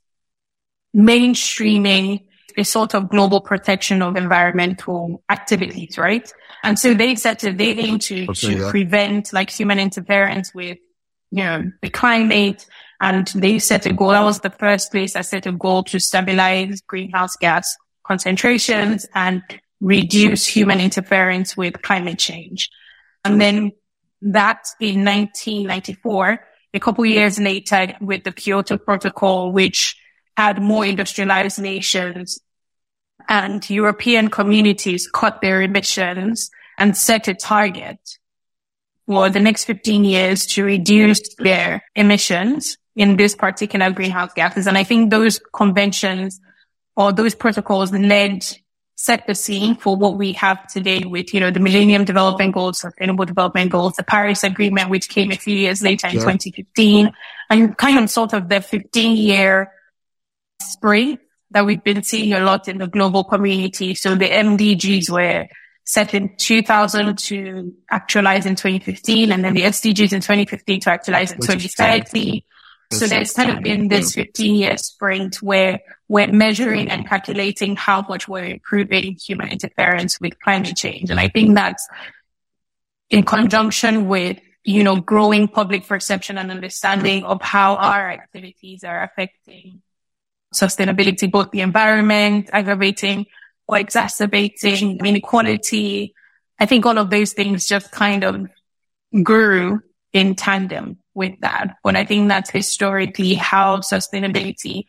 mainstreaming 0.97 2.25
a 2.57 2.65
sort 2.65 2.95
of 2.95 3.09
global 3.09 3.41
protection 3.41 4.03
of 4.03 4.17
environmental 4.17 5.23
activities, 5.31 5.99
right? 5.99 6.33
And 6.63 6.79
so 6.79 6.95
they 6.95 7.15
set 7.15 7.45
a, 7.45 7.53
they 7.53 7.73
aim 7.73 7.99
to, 8.01 8.25
okay, 8.25 8.33
to 8.33 8.53
yeah. 8.53 8.71
prevent 8.71 9.33
like 9.33 9.51
human 9.51 9.79
interference 9.79 10.55
with, 10.55 10.79
you 11.31 11.45
know, 11.45 11.73
the 11.83 11.91
climate. 11.91 12.67
And 13.01 13.27
they 13.29 13.59
set 13.59 13.87
a 13.87 13.93
goal. 13.93 14.11
That 14.11 14.23
was 14.23 14.41
the 14.41 14.51
first 14.51 14.91
place 14.91 15.17
I 15.17 15.23
set 15.23 15.47
a 15.47 15.53
goal 15.53 15.85
to 15.85 15.99
stabilize 15.99 16.81
greenhouse 16.83 17.37
gas 17.37 17.77
concentrations 18.07 19.07
and 19.15 19.43
reduce 19.81 20.47
human 20.47 20.81
interference 20.81 21.57
with 21.57 21.83
climate 21.83 22.19
change. 22.19 22.71
And 23.25 23.41
then 23.41 23.73
that 24.23 24.67
in 24.81 25.05
1994, 25.05 26.41
a 26.73 26.81
couple 26.81 27.05
years 27.07 27.39
later 27.39 27.95
with 28.01 28.25
the 28.25 28.33
Kyoto 28.33 28.79
Protocol, 28.79 29.53
which 29.53 29.97
had 30.37 30.61
more 30.61 30.85
industrialized 30.85 31.61
nations 31.61 32.41
and 33.29 33.69
European 33.71 34.29
communities 34.29 35.09
cut 35.09 35.41
their 35.41 35.63
emissions 35.63 36.51
and 36.79 36.97
set 36.97 37.29
a 37.29 37.35
target 37.35 37.99
for 39.07 39.29
the 39.31 39.41
next 39.41 39.65
15 39.65 40.05
years 40.05 40.47
to 40.47 40.65
reduce 40.65 41.35
their 41.37 41.83
emissions 41.95 42.79
in 42.97 43.17
this 43.17 43.35
particular 43.35 43.91
greenhouse 43.91 44.33
gases. 44.35 44.67
And 44.67 44.79
I 44.79 44.85
think 44.85 45.11
those 45.11 45.41
conventions 45.53 46.41
or 46.97 47.13
those 47.13 47.35
protocols 47.35 47.93
led 47.93 48.45
set 48.97 49.27
the 49.27 49.35
scene 49.35 49.75
for 49.75 49.97
what 49.97 50.17
we 50.17 50.33
have 50.33 50.67
today 50.69 51.03
with, 51.05 51.35
you 51.35 51.41
know, 51.41 51.51
the 51.51 51.61
Millennium 51.61 52.05
Development 52.05 52.55
Goals, 52.55 52.81
Sustainable 52.81 53.25
Development 53.25 53.71
Goals, 53.71 53.95
the 53.95 54.05
Paris 54.05 54.45
Agreement, 54.45 54.89
which 54.89 55.09
came 55.09 55.33
a 55.33 55.37
few 55.37 55.57
years 55.57 55.83
later 55.83 56.07
in 56.07 56.15
2015, 56.15 57.13
and 57.51 57.77
kind 57.77 57.99
of 57.99 58.09
sort 58.09 58.33
of 58.33 58.49
the 58.49 58.61
15 58.61 59.17
year 59.17 59.73
sprint 60.73 61.21
that 61.51 61.65
we've 61.65 61.83
been 61.83 62.03
seeing 62.03 62.33
a 62.33 62.41
lot 62.41 62.69
in 62.69 62.79
the 62.79 62.87
global 62.87 63.25
community. 63.25 63.95
So 63.95 64.15
the 64.15 64.29
MDGs 64.29 65.11
were 65.11 65.47
set 65.85 66.15
in 66.15 66.37
2000 66.37 67.19
to 67.19 67.75
actualize 67.91 68.47
in 68.47 68.57
2015, 68.57 69.31
and 69.31 69.45
then 69.45 69.55
the 69.55 69.63
SDGs 69.63 70.13
in 70.13 70.21
2015 70.21 70.81
to 70.81 70.91
actualize 70.91 71.33
in 71.33 71.41
2030. 71.41 72.45
So 72.93 73.07
there's 73.07 73.33
kind 73.33 73.51
of 73.51 73.63
been 73.63 73.89
this 73.89 74.15
15 74.15 74.55
year 74.55 74.77
sprint 74.77 75.43
where 75.43 75.81
we're 76.09 76.31
measuring 76.31 76.91
and 76.91 77.07
calculating 77.07 77.77
how 77.77 78.05
much 78.09 78.29
we're 78.29 78.45
improving 78.45 79.17
human 79.17 79.49
interference 79.49 80.21
with 80.21 80.39
climate 80.41 80.77
change. 80.77 81.11
And 81.11 81.19
I 81.19 81.29
think 81.29 81.55
that's 81.55 81.87
in 83.11 83.25
conjunction 83.25 84.07
with, 84.07 84.39
you 84.65 84.85
know, 84.85 85.01
growing 85.01 85.49
public 85.49 85.87
perception 85.87 86.39
and 86.39 86.51
understanding 86.51 87.25
of 87.25 87.43
how 87.43 87.77
our 87.77 88.11
activities 88.11 88.85
are 88.85 89.03
affecting 89.03 89.83
sustainability, 90.55 91.31
both 91.31 91.51
the 91.51 91.61
environment, 91.61 92.51
aggravating 92.53 93.27
or 93.69 93.79
exacerbating 93.79 95.05
inequality. 95.05 96.15
I 96.59 96.67
think 96.67 96.87
all 96.87 96.99
of 96.99 97.11
those 97.11 97.33
things 97.33 97.67
just 97.67 97.91
kind 97.93 98.25
of 98.25 98.47
grew 99.23 99.81
in 100.13 100.35
tandem 100.35 100.99
with 101.15 101.39
that. 101.41 101.77
But 101.83 101.97
I 101.97 102.05
think 102.05 102.29
that's 102.29 102.51
historically 102.51 103.35
how 103.35 103.79
sustainability 103.79 104.85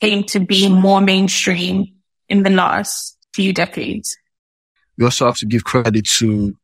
came 0.00 0.24
to 0.24 0.40
be 0.40 0.68
more 0.68 1.00
mainstream 1.00 1.94
in 2.28 2.42
the 2.42 2.50
last 2.50 3.16
few 3.32 3.52
decades. 3.52 4.16
We 4.96 5.04
also 5.04 5.26
have 5.26 5.38
to 5.38 5.46
give 5.46 5.64
credit 5.64 6.06
to 6.18 6.56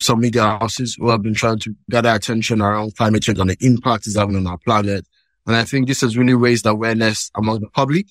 some 0.00 0.20
media 0.20 0.42
houses 0.42 0.96
who 0.98 1.08
have 1.10 1.22
been 1.22 1.34
trying 1.34 1.58
to 1.60 1.74
gather 1.90 2.10
attention 2.10 2.60
around 2.60 2.96
climate 2.96 3.22
change 3.22 3.38
and 3.38 3.50
the 3.50 3.56
impact 3.60 4.06
it's 4.06 4.16
having 4.16 4.36
on 4.36 4.46
our 4.46 4.58
planet. 4.58 5.06
And 5.46 5.56
I 5.56 5.64
think 5.64 5.86
this 5.86 6.00
has 6.00 6.16
really 6.16 6.34
raised 6.34 6.66
awareness 6.66 7.30
among 7.34 7.60
the 7.60 7.68
public 7.68 8.06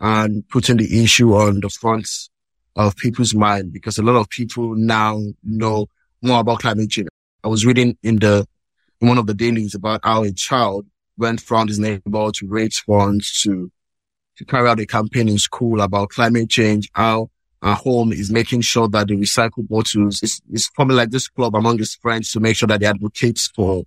and 0.00 0.48
putting 0.48 0.78
the 0.78 1.02
issue 1.02 1.34
on 1.34 1.60
the 1.60 1.68
front 1.68 2.08
of 2.76 2.96
people's 2.96 3.34
mind 3.34 3.72
because 3.72 3.98
a 3.98 4.02
lot 4.02 4.16
of 4.16 4.28
people 4.30 4.74
now 4.74 5.20
know 5.42 5.86
more 6.22 6.40
about 6.40 6.60
climate 6.60 6.90
change. 6.90 7.08
I 7.44 7.48
was 7.48 7.66
reading 7.66 7.96
in 8.02 8.16
the 8.16 8.46
in 9.00 9.08
one 9.08 9.18
of 9.18 9.26
the 9.26 9.34
dailies 9.34 9.74
about 9.74 10.00
how 10.04 10.24
a 10.24 10.32
child 10.32 10.86
went 11.16 11.40
from 11.40 11.68
his 11.68 11.78
neighbor 11.78 12.30
to 12.32 12.46
raise 12.46 12.78
funds 12.80 13.42
to 13.42 13.70
to 14.36 14.44
carry 14.44 14.68
out 14.68 14.80
a 14.80 14.86
campaign 14.86 15.28
in 15.28 15.38
school 15.38 15.82
about 15.82 16.08
climate 16.10 16.48
change, 16.48 16.88
how 16.94 17.30
our 17.62 17.76
home 17.76 18.12
is 18.12 18.30
making 18.30 18.62
sure 18.62 18.88
that 18.88 19.08
the 19.08 19.14
recycled 19.14 19.68
bottles 19.68 20.22
is, 20.22 20.40
is 20.50 20.70
forming 20.74 20.96
like 20.96 21.10
this 21.10 21.28
club 21.28 21.54
among 21.54 21.76
his 21.76 21.94
friends 21.96 22.32
to 22.32 22.40
make 22.40 22.56
sure 22.56 22.66
that 22.66 22.80
they 22.80 22.86
advocate 22.86 23.38
for 23.54 23.84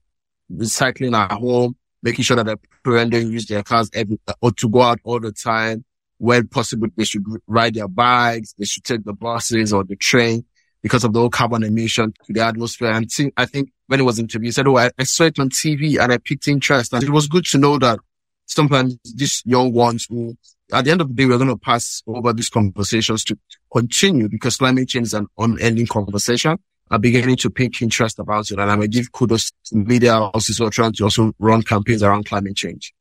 recycling 0.51 1.17
our 1.17 1.35
home, 1.39 1.75
making 2.03 2.23
sure 2.23 2.35
that 2.35 2.45
the 2.45 2.59
parents 2.83 3.17
don't 3.17 3.31
use 3.31 3.47
their 3.47 3.63
cars 3.63 3.89
every, 3.93 4.19
or 4.41 4.51
to 4.51 4.69
go 4.69 4.81
out 4.81 4.99
all 5.03 5.19
the 5.19 5.31
time. 5.31 5.83
When 6.19 6.47
possible, 6.47 6.87
they 6.95 7.03
should 7.05 7.25
ride 7.47 7.73
their 7.73 7.87
bikes, 7.87 8.53
they 8.53 8.65
should 8.65 8.83
take 8.83 9.03
the 9.03 9.13
buses 9.13 9.73
or 9.73 9.83
the 9.83 9.95
train 9.95 10.45
because 10.81 11.03
of 11.03 11.13
the 11.13 11.19
whole 11.19 11.29
carbon 11.29 11.63
emission 11.63 12.13
to 12.25 12.33
the 12.33 12.41
atmosphere. 12.41 12.91
And 12.91 13.09
I 13.35 13.45
think 13.45 13.71
when 13.87 13.99
it 13.99 14.03
was 14.03 14.19
interviewed, 14.19 14.49
he 14.49 14.51
said, 14.51 14.67
Oh, 14.67 14.77
I, 14.77 14.91
I 14.99 15.03
saw 15.03 15.23
it 15.23 15.39
on 15.39 15.49
TV 15.49 15.99
and 15.99 16.11
I 16.11 16.17
picked 16.17 16.47
interest. 16.47 16.93
And 16.93 17.03
it 17.03 17.09
was 17.09 17.27
good 17.27 17.45
to 17.45 17.57
know 17.57 17.79
that 17.79 17.99
sometimes 18.45 18.97
these 19.15 19.41
young 19.45 19.73
ones 19.73 20.05
who, 20.09 20.37
at 20.71 20.85
the 20.85 20.91
end 20.91 21.01
of 21.01 21.07
the 21.07 21.13
day, 21.13 21.25
we're 21.25 21.37
going 21.37 21.49
to 21.49 21.57
pass 21.57 22.03
over 22.07 22.31
these 22.33 22.49
conversations 22.49 23.23
to 23.25 23.37
continue 23.71 24.29
because 24.29 24.57
climate 24.57 24.89
change 24.89 25.07
is 25.07 25.13
an 25.13 25.27
unending 25.37 25.87
conversation. 25.87 26.57
Are 26.93 26.99
beginning 26.99 27.37
to 27.37 27.49
pick 27.49 27.81
interest 27.81 28.19
about 28.19 28.51
it. 28.51 28.59
And 28.59 28.69
I 28.69 28.75
may 28.75 28.87
give 28.87 29.11
kudos 29.11 29.51
to 29.65 29.75
media 29.77 30.13
houses 30.13 30.59
who 30.59 30.65
are 30.65 30.69
trying 30.69 30.93
to 30.93 31.05
also 31.05 31.33
run 31.39 31.63
campaigns 31.63 32.03
around 32.03 32.27
climate 32.27 32.55
change. 32.55 32.93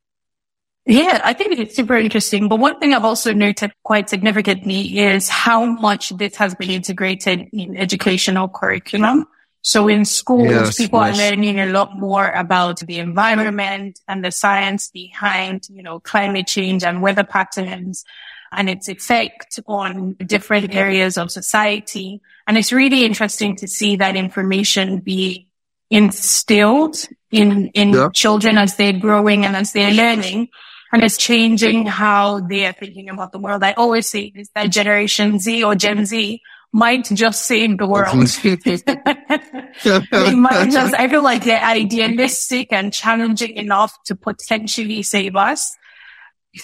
Yeah, 0.87 1.21
I 1.23 1.35
think 1.35 1.59
it's 1.59 1.77
super 1.77 1.99
interesting. 1.99 2.49
But 2.49 2.59
one 2.59 2.79
thing 2.79 2.95
I've 2.95 3.05
also 3.05 3.35
noted 3.35 3.71
quite 3.83 4.09
significantly 4.09 4.99
is 4.99 5.29
how 5.29 5.67
much 5.67 6.09
this 6.17 6.37
has 6.37 6.55
been 6.55 6.71
integrated 6.71 7.51
in 7.53 7.77
educational 7.77 8.49
curriculum. 8.49 9.27
So 9.61 9.89
in 9.89 10.07
schools, 10.07 10.49
yes, 10.49 10.79
people 10.79 11.01
yes. 11.01 11.15
are 11.15 11.31
learning 11.31 11.61
a 11.61 11.67
lot 11.67 11.99
more 11.99 12.31
about 12.31 12.81
the 12.81 12.99
environment 12.99 14.01
and 14.09 14.25
the 14.25 14.33
science 14.33 14.89
behind, 14.89 15.69
you 15.69 15.83
know, 15.83 16.01
climate 16.01 16.47
change 16.47 16.83
and 16.83 17.03
weather 17.03 17.25
patterns 17.25 18.07
and 18.53 18.69
its 18.69 18.89
effect 18.89 19.59
on 19.67 20.13
different 20.15 20.75
areas 20.75 21.17
of 21.17 21.31
society. 21.31 22.21
And 22.47 22.59
it's 22.59 22.73
really 22.73 23.05
interesting 23.05 23.57
to 23.57 23.69
see 23.69 23.97
that 23.97 24.17
information 24.17 25.01
be 25.01 25.49
instilled 25.91 26.97
in, 27.31 27.69
in 27.69 27.91
yeah. 27.91 28.09
children 28.13 28.59
as 28.59 28.77
they're 28.77 28.93
growing 28.93 29.45
and 29.45 29.57
as 29.57 29.73
they're 29.73 29.93
learning 29.93 30.49
and 30.93 31.03
it's 31.03 31.17
changing 31.17 31.87
how 31.87 32.41
they 32.41 32.67
are 32.67 32.73
thinking 32.73 33.09
about 33.09 33.33
the 33.33 33.39
world. 33.39 33.65
I 33.65 33.73
always 33.73 34.07
say 34.07 34.31
is 34.35 34.51
that 34.55 34.67
Generation 34.67 35.39
Z 35.39 35.65
or 35.65 35.75
Gen 35.75 36.05
Z 36.05 36.41
might 36.71 37.05
just 37.07 37.47
save 37.47 37.79
the 37.79 37.87
world. 37.87 38.15
they 40.13 40.35
might 40.35 40.71
just, 40.71 40.95
I 40.95 41.09
feel 41.09 41.23
like 41.23 41.45
they're 41.45 41.63
idealistic 41.63 42.73
and 42.73 42.93
challenging 42.93 43.57
enough 43.57 44.03
to 44.05 44.15
potentially 44.15 45.03
save 45.03 45.35
us. 45.35 45.75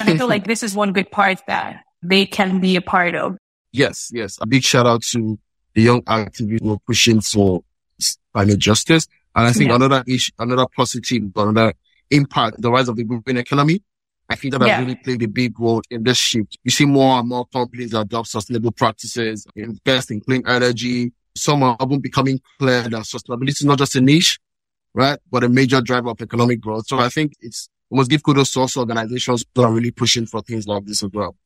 And 0.00 0.11
I 0.11 0.16
feel 0.16 0.28
like 0.28 0.47
this 0.47 0.62
is 0.62 0.75
one 0.75 0.92
good 0.92 1.11
part 1.11 1.40
that 1.47 1.83
they 2.02 2.26
can 2.26 2.61
be 2.61 2.76
a 2.76 2.83
part 2.83 3.14
of. 3.14 3.37
Yes, 3.73 4.11
yes. 4.12 4.38
A 4.40 4.47
big 4.47 4.62
shout 4.62 4.87
out 4.87 5.02
to 5.02 5.38
the 5.75 5.83
young 5.83 6.02
activists 6.02 6.62
who 6.62 6.73
are 6.73 6.78
pushing 6.87 7.21
for 7.21 7.62
climate 8.33 8.59
justice. 8.59 9.07
And 9.35 9.47
I 9.47 9.52
think 9.52 9.71
yeah. 9.71 9.76
another 9.76 10.04
issue, 10.07 10.33
another 10.38 10.66
positive, 10.75 11.23
another 11.37 11.75
impact, 12.11 12.61
the 12.61 12.71
rise 12.71 12.88
of 12.88 12.97
the 12.97 13.04
green 13.04 13.37
economy 13.37 13.83
I 14.28 14.37
think 14.37 14.52
that 14.52 14.66
yeah. 14.66 14.76
has 14.76 14.85
really 14.85 14.97
played 14.97 15.23
a 15.23 15.28
big 15.28 15.59
role 15.59 15.83
in 15.90 16.02
this 16.02 16.18
shift. 16.18 16.59
You 16.62 16.71
see 16.71 16.85
more 16.85 17.18
and 17.18 17.28
more 17.28 17.47
companies 17.47 17.95
adopt 17.95 18.28
sustainable 18.28 18.73
practices, 18.73 19.47
invest 19.57 20.11
in 20.11 20.21
clean 20.21 20.42
energy. 20.47 21.12
Some 21.35 21.62
are 21.62 21.76
even 21.80 22.00
becoming 22.00 22.40
clear 22.59 22.83
that 22.83 22.92
sustainability 22.92 23.50
is 23.50 23.64
not 23.64 23.78
just 23.78 23.97
a 23.97 24.00
niche, 24.02 24.38
right? 24.92 25.18
But 25.30 25.45
a 25.45 25.49
major 25.49 25.80
driver 25.80 26.11
of 26.11 26.21
economic 26.21 26.61
growth. 26.61 26.88
So 26.88 26.99
I 26.99 27.09
think 27.09 27.33
it's, 27.40 27.71
we 27.90 27.97
must 27.99 28.11
give 28.11 28.23
kudos 28.23 28.52
to 28.52 28.61
also 28.61 28.80
organizations 28.80 29.45
that 29.54 29.62
are 29.62 29.73
really 29.73 29.90
pushing 29.90 30.26
for 30.26 30.42
things 30.42 30.66
like 30.66 30.85
this 30.85 31.02
as 31.02 31.11
well. 31.12 31.37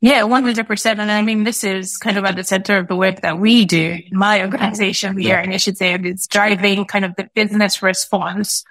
Yeah, 0.00 0.22
100%. 0.22 0.98
And 0.98 1.10
I 1.10 1.22
mean, 1.22 1.44
this 1.44 1.64
is 1.64 1.96
kind 1.96 2.18
of 2.18 2.24
at 2.26 2.36
the 2.36 2.44
center 2.44 2.76
of 2.76 2.88
the 2.88 2.96
work 2.96 3.22
that 3.22 3.38
we 3.38 3.64
do. 3.64 3.96
In 4.10 4.18
my 4.18 4.42
organization, 4.42 5.14
we 5.14 5.32
are 5.32 5.40
initiative 5.40 6.04
is 6.04 6.26
driving 6.26 6.84
kind 6.84 7.06
of 7.06 7.14
the 7.16 7.28
business 7.34 7.82
response 7.82 8.64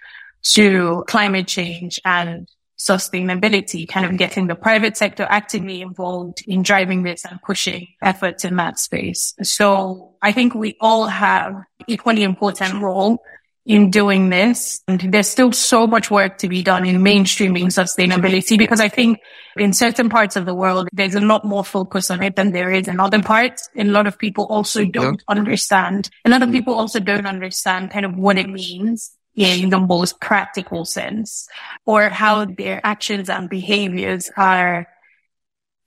to 0.53 1.03
climate 1.07 1.47
change 1.47 1.99
and 2.05 2.47
sustainability, 2.77 3.87
kind 3.87 4.05
of 4.05 4.17
getting 4.17 4.47
the 4.47 4.55
private 4.55 4.97
sector 4.97 5.25
actively 5.29 5.81
involved 5.81 6.43
in 6.45 6.61
driving 6.61 7.03
this 7.03 7.25
and 7.25 7.41
pushing 7.41 7.87
efforts 8.01 8.43
in 8.45 8.57
that 8.57 8.77
space. 8.77 9.33
So 9.41 10.15
I 10.21 10.33
think 10.33 10.53
we 10.53 10.75
all 10.81 11.07
have 11.07 11.55
equally 11.87 12.23
important 12.23 12.81
role 12.81 13.23
in 13.65 13.91
doing 13.91 14.29
this. 14.29 14.81
And 14.87 14.99
there's 14.99 15.29
still 15.29 15.51
so 15.51 15.87
much 15.87 16.11
work 16.11 16.37
to 16.39 16.49
be 16.49 16.63
done 16.63 16.85
in 16.85 16.97
mainstreaming 16.97 17.67
sustainability 17.67 18.57
because 18.57 18.81
I 18.81 18.89
think 18.89 19.19
in 19.55 19.71
certain 19.71 20.09
parts 20.09 20.35
of 20.35 20.45
the 20.45 20.53
world, 20.53 20.89
there's 20.91 21.15
a 21.15 21.21
lot 21.21 21.45
more 21.45 21.63
focus 21.63 22.11
on 22.11 22.21
it 22.21 22.35
than 22.35 22.51
there 22.51 22.71
is 22.71 22.87
in 22.87 22.99
other 22.99 23.21
parts. 23.21 23.69
And 23.75 23.89
a 23.89 23.91
lot 23.91 24.07
of 24.07 24.17
people 24.17 24.45
also 24.45 24.85
don't 24.85 25.23
yeah. 25.27 25.35
understand. 25.35 26.09
A 26.25 26.29
lot 26.29 26.43
of 26.43 26.49
mm. 26.49 26.53
people 26.53 26.73
also 26.73 26.99
don't 26.99 27.25
understand 27.25 27.91
kind 27.91 28.05
of 28.05 28.15
what 28.15 28.37
it 28.37 28.49
means 28.49 29.15
in 29.35 29.69
the 29.69 29.79
most 29.79 30.19
practical 30.19 30.85
sense 30.85 31.47
or 31.85 32.09
how 32.09 32.45
their 32.45 32.79
actions 32.83 33.29
and 33.29 33.49
behaviors 33.49 34.29
are 34.37 34.87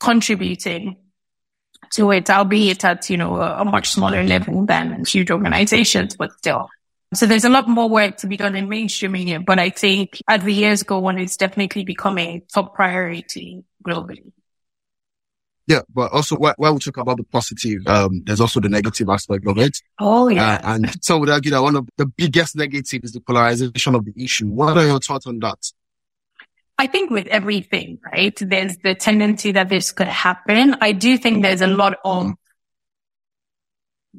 contributing 0.01 0.97
to 1.93 2.11
it, 2.11 2.29
albeit 2.29 2.85
at, 2.85 3.09
you 3.09 3.17
know, 3.17 3.37
a, 3.37 3.61
a 3.61 3.65
much 3.65 3.91
smaller 3.91 4.25
level 4.25 4.67
than 4.67 5.05
huge 5.05 5.31
organizations, 5.31 6.17
but 6.17 6.33
still. 6.39 6.69
So 7.15 7.27
there's 7.27 7.45
a 7.45 7.49
lot 7.49 7.69
more 7.69 7.89
work 7.89 8.17
to 8.19 8.27
be 8.27 8.37
done 8.37 8.57
in 8.57 8.69
mainstreaming 8.69 9.29
it, 9.29 9.47
but 9.47 9.59
I 9.59 9.71
think 9.71 10.21
as 10.29 10.43
the 10.43 10.53
years 10.53 10.83
go 10.83 11.07
on, 11.07 11.19
it's 11.19 11.37
definitely 11.37 11.85
becoming 11.85 12.29
a 12.29 12.41
top 12.53 12.75
priority 12.75 13.65
globally. 13.87 14.33
Yeah, 15.69 15.81
but 15.93 16.13
also 16.13 16.37
while, 16.37 16.55
we 16.59 16.79
talk 16.79 16.97
about 16.97 17.17
the 17.17 17.25
positive, 17.25 17.87
um, 17.87 18.23
there's 18.25 18.41
also 18.41 18.61
the 18.61 18.69
negative 18.69 19.09
aspect 19.09 19.47
of 19.47 19.59
it. 19.59 19.79
Oh, 19.99 20.29
yeah. 20.29 20.55
Uh, 20.55 20.75
and 20.75 21.05
some 21.05 21.21
would 21.21 21.31
argue 21.31 21.51
that 21.51 21.63
one 21.63 21.77
of 21.77 21.89
the 21.97 22.07
biggest 22.07 22.55
negative 22.55 23.03
is 23.03 23.13
the 23.13 23.21
polarization 23.21 23.95
of 23.97 24.05
the 24.05 24.13
issue. 24.17 24.47
What 24.47 24.77
are 24.77 24.87
your 24.87 25.01
thoughts 25.01 25.27
on 25.27 25.41
that? 25.41 25.59
I 26.79 26.87
think 26.87 27.11
with 27.11 27.27
everything, 27.29 27.99
right? 28.05 28.37
There's 28.39 28.77
the 28.79 28.95
tendency 28.95 29.53
that 29.53 29.69
this 29.69 29.93
could 29.93 30.09
happen. 30.09 30.77
I 30.81 30.93
do 30.93 31.19
think 31.19 31.43
there's 31.43 31.63
a 31.63 31.67
lot 31.67 31.99
of 32.05 32.35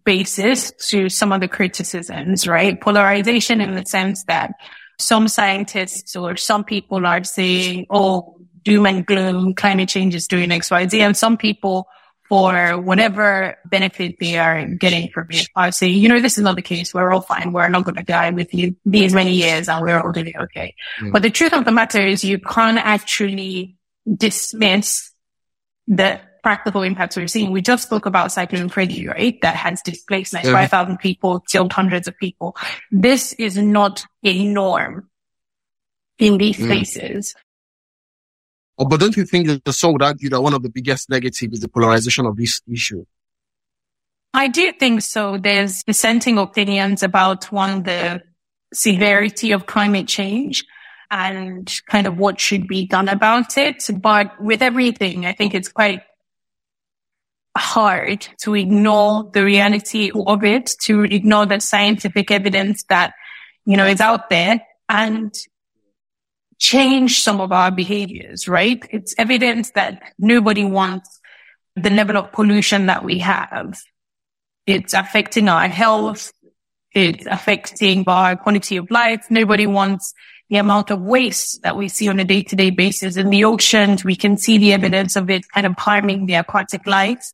basis 0.03 0.71
to 0.89 1.09
some 1.09 1.31
of 1.31 1.41
the 1.41 1.47
criticisms, 1.47 2.47
right? 2.47 2.79
Polarization 2.79 3.61
in 3.61 3.75
the 3.75 3.85
sense 3.85 4.23
that 4.25 4.53
some 4.99 5.27
scientists 5.27 6.15
or 6.15 6.35
some 6.35 6.63
people 6.63 7.05
are 7.05 7.23
saying, 7.23 7.85
oh, 7.89 8.37
doom 8.63 8.85
and 8.85 9.05
gloom, 9.05 9.53
climate 9.53 9.89
change 9.89 10.15
is 10.15 10.27
doing 10.27 10.51
X, 10.51 10.71
Y, 10.71 10.87
Z. 10.87 11.01
And 11.01 11.15
some 11.15 11.37
people 11.37 11.87
for 12.27 12.77
whatever 12.77 13.57
benefit 13.65 14.17
they 14.19 14.37
are 14.37 14.65
getting 14.65 15.09
from 15.09 15.27
it. 15.29 15.47
I 15.55 15.69
say, 15.69 15.87
you 15.87 16.09
know, 16.09 16.19
this 16.19 16.37
is 16.37 16.43
not 16.43 16.57
the 16.57 16.61
case. 16.61 16.93
We're 16.93 17.11
all 17.11 17.21
fine. 17.21 17.53
We're 17.53 17.69
not 17.69 17.85
going 17.85 17.95
to 17.95 18.03
die 18.03 18.31
with 18.31 18.53
you 18.53 18.75
these 18.85 19.13
many 19.13 19.33
years 19.33 19.69
and 19.69 19.81
we're 19.81 19.99
all 20.01 20.11
doing 20.11 20.33
okay. 20.37 20.75
Mm. 20.99 21.13
But 21.13 21.21
the 21.21 21.29
truth 21.29 21.53
of 21.53 21.63
the 21.63 21.71
matter 21.71 22.01
is 22.01 22.25
you 22.25 22.39
can't 22.39 22.77
actually 22.77 23.77
dismiss 24.13 25.11
the 25.87 26.19
practical 26.47 26.81
impacts 26.81 27.17
we're 27.17 27.27
seeing. 27.27 27.51
We 27.51 27.61
just 27.61 27.83
spoke 27.83 28.05
about 28.05 28.31
Cyclone 28.31 28.69
Freddy, 28.69 29.05
right? 29.05 29.37
That 29.41 29.57
has 29.57 29.81
displaced 29.81 30.31
like 30.31 30.45
yeah. 30.45 30.53
5,000 30.53 30.97
people, 30.97 31.41
killed 31.41 31.73
hundreds 31.73 32.07
of 32.07 32.17
people. 32.17 32.55
This 32.89 33.33
is 33.33 33.57
not 33.57 34.05
a 34.23 34.45
norm 34.45 35.09
in 36.17 36.37
these 36.37 36.55
mm. 36.55 36.67
places. 36.67 37.35
Oh, 38.77 38.85
but 38.85 39.01
don't 39.01 39.17
you 39.17 39.25
think 39.25 39.47
that 39.47 39.73
some 39.73 39.91
would 39.91 40.01
argue 40.01 40.29
that 40.29 40.39
one 40.41 40.53
of 40.53 40.63
the 40.63 40.69
biggest 40.69 41.09
negatives 41.09 41.55
is 41.55 41.59
the 41.59 41.67
polarization 41.67 42.25
of 42.25 42.37
this 42.37 42.61
issue? 42.71 43.03
I 44.33 44.47
do 44.47 44.71
think 44.71 45.01
so. 45.01 45.37
There's 45.37 45.83
dissenting 45.83 46.37
opinions 46.37 47.03
about 47.03 47.51
one, 47.51 47.83
the 47.83 48.21
severity 48.73 49.51
of 49.51 49.65
climate 49.65 50.07
change 50.07 50.63
and 51.11 51.69
kind 51.89 52.07
of 52.07 52.17
what 52.17 52.39
should 52.39 52.69
be 52.69 52.85
done 52.85 53.09
about 53.09 53.57
it. 53.57 53.83
But 53.93 54.41
with 54.41 54.61
everything, 54.61 55.25
I 55.25 55.33
think 55.33 55.53
it's 55.53 55.67
quite 55.67 56.03
hard 57.57 58.27
to 58.41 58.55
ignore 58.55 59.29
the 59.33 59.43
reality 59.43 60.11
of 60.13 60.43
it, 60.43 60.71
to 60.81 61.03
ignore 61.03 61.45
the 61.45 61.59
scientific 61.59 62.31
evidence 62.31 62.83
that, 62.89 63.13
you 63.65 63.77
know, 63.77 63.85
is 63.85 64.01
out 64.01 64.29
there 64.29 64.61
and 64.89 65.33
change 66.59 67.21
some 67.21 67.41
of 67.41 67.51
our 67.51 67.71
behaviors, 67.71 68.47
right? 68.47 68.83
It's 68.91 69.13
evidence 69.17 69.71
that 69.71 70.01
nobody 70.17 70.63
wants 70.63 71.19
the 71.75 71.89
level 71.89 72.17
of 72.17 72.31
pollution 72.31 72.87
that 72.87 73.03
we 73.03 73.19
have. 73.19 73.79
It's 74.65 74.93
affecting 74.93 75.49
our 75.49 75.67
health. 75.67 76.31
It's 76.93 77.25
affecting 77.27 78.03
our 78.07 78.35
quality 78.35 78.77
of 78.77 78.89
life. 78.89 79.25
Nobody 79.29 79.67
wants 79.67 80.13
the 80.49 80.57
amount 80.57 80.89
of 80.89 81.01
waste 81.01 81.61
that 81.63 81.75
we 81.75 81.89
see 81.89 82.07
on 82.07 82.19
a 82.19 82.23
day 82.23 82.41
to 82.41 82.55
day 82.55 82.69
basis 82.69 83.17
in 83.17 83.29
the 83.29 83.43
oceans. 83.43 84.03
We 84.03 84.15
can 84.15 84.37
see 84.37 84.57
the 84.57 84.73
evidence 84.73 85.15
of 85.15 85.29
it 85.29 85.43
kind 85.53 85.67
of 85.67 85.75
harming 85.77 86.25
the 86.25 86.35
aquatic 86.35 86.87
life 86.87 87.31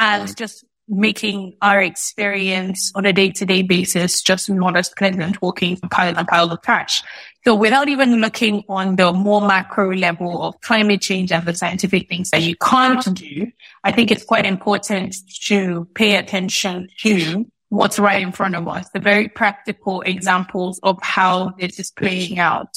and 0.00 0.36
just 0.36 0.64
making 0.88 1.56
our 1.62 1.80
experience 1.80 2.90
on 2.96 3.06
a 3.06 3.12
day 3.12 3.30
to 3.30 3.46
day 3.46 3.62
basis 3.62 4.20
just 4.20 4.50
not 4.50 4.76
as 4.76 4.88
pleasant 4.98 5.40
walking 5.40 5.76
pile 5.76 6.18
and 6.18 6.26
pile 6.26 6.50
of 6.50 6.60
trash. 6.62 7.02
So 7.44 7.54
without 7.54 7.88
even 7.88 8.20
looking 8.20 8.64
on 8.68 8.96
the 8.96 9.12
more 9.12 9.40
macro 9.40 9.94
level 9.94 10.42
of 10.42 10.60
climate 10.62 11.00
change 11.00 11.30
and 11.30 11.46
the 11.46 11.54
scientific 11.54 12.08
things 12.08 12.30
that 12.30 12.42
you 12.42 12.56
can't 12.56 13.14
do, 13.14 13.46
I 13.84 13.92
think 13.92 14.10
it's 14.10 14.24
quite 14.24 14.44
important 14.44 15.14
to 15.46 15.86
pay 15.94 16.16
attention 16.16 16.88
to 17.02 17.46
what's 17.68 18.00
right 18.00 18.20
in 18.20 18.32
front 18.32 18.56
of 18.56 18.66
us, 18.66 18.90
the 18.90 18.98
very 18.98 19.28
practical 19.28 20.00
examples 20.00 20.80
of 20.82 20.98
how 21.02 21.50
this 21.50 21.78
is 21.78 21.92
playing 21.92 22.40
out 22.40 22.74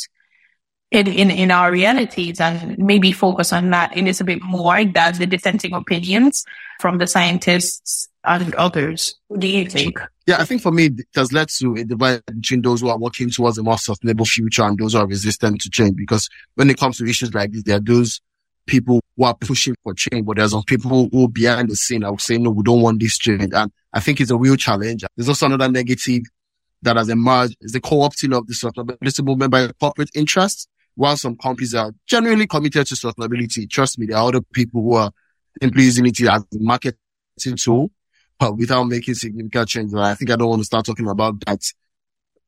in, 0.93 1.07
in, 1.07 1.31
in 1.31 1.49
our 1.49 1.71
realities 1.71 2.39
and 2.39 2.77
maybe 2.77 3.11
focus 3.11 3.51
on 3.51 3.71
that 3.71 3.97
a 3.97 4.01
little 4.01 4.25
bit 4.25 4.41
more 4.43 4.85
than 4.85 5.17
the 5.17 5.25
dissenting 5.25 5.73
opinions 5.73 6.45
from 6.79 6.99
the 6.99 7.07
scientists 7.07 8.07
and 8.23 8.53
others. 8.55 9.15
What 9.27 9.39
do 9.39 9.47
you 9.47 9.67
think? 9.67 9.99
Yeah, 10.27 10.37
I 10.39 10.45
think 10.45 10.61
for 10.61 10.71
me, 10.71 10.85
it 10.85 11.07
has 11.15 11.33
led 11.33 11.49
to 11.57 11.73
a 11.73 11.83
divide 11.83 12.23
between 12.27 12.61
those 12.61 12.81
who 12.81 12.89
are 12.89 12.97
working 12.97 13.31
towards 13.31 13.57
a 13.57 13.63
more 13.63 13.79
sustainable 13.79 14.25
future 14.25 14.63
and 14.63 14.77
those 14.77 14.93
who 14.93 14.99
are 14.99 15.07
resistant 15.07 15.61
to 15.61 15.69
change. 15.69 15.95
Because 15.97 16.29
when 16.53 16.69
it 16.69 16.77
comes 16.77 16.99
to 16.99 17.05
issues 17.05 17.33
like 17.33 17.51
this, 17.51 17.63
there 17.63 17.77
are 17.77 17.81
those 17.81 18.21
people 18.67 19.01
who 19.17 19.23
are 19.23 19.35
pushing 19.35 19.75
for 19.83 19.95
change, 19.95 20.25
but 20.25 20.37
there's 20.37 20.51
some 20.51 20.63
people 20.63 21.09
who 21.11 21.27
behind 21.27 21.69
the 21.69 21.75
scene 21.75 22.03
are 22.03 22.17
saying, 22.19 22.43
no, 22.43 22.51
we 22.51 22.63
don't 22.63 22.81
want 22.83 22.99
this 22.99 23.17
change. 23.17 23.51
And 23.51 23.71
I 23.91 23.99
think 23.99 24.21
it's 24.21 24.31
a 24.31 24.37
real 24.37 24.55
challenge. 24.55 25.03
There's 25.17 25.27
also 25.27 25.47
another 25.47 25.69
negative 25.69 26.23
that 26.83 26.97
has 26.97 27.09
emerged 27.09 27.57
is 27.61 27.71
the 27.71 27.81
co-opting 27.81 28.37
of 28.37 28.45
the 28.45 28.53
sustainability 28.53 29.25
movement 29.25 29.51
by 29.51 29.69
corporate 29.79 30.11
interests. 30.13 30.67
While 30.95 31.17
some 31.17 31.35
companies 31.35 31.73
are 31.73 31.91
genuinely 32.05 32.47
committed 32.47 32.85
to 32.87 32.95
sustainability, 32.95 33.69
trust 33.69 33.97
me, 33.97 34.05
there 34.07 34.17
are 34.17 34.27
other 34.27 34.41
people 34.41 34.81
who 34.81 34.93
are 34.95 35.11
simply 35.61 35.83
using 35.83 36.05
it 36.05 36.21
as 36.21 36.41
a 36.41 36.59
marketing 36.59 36.95
tool 37.57 37.91
but 38.39 38.57
without 38.57 38.83
making 38.83 39.13
significant 39.13 39.69
changes. 39.69 39.95
I 39.95 40.15
think 40.15 40.31
I 40.31 40.35
don't 40.35 40.49
want 40.49 40.61
to 40.61 40.65
start 40.65 40.85
talking 40.85 41.07
about 41.07 41.39
that 41.45 41.61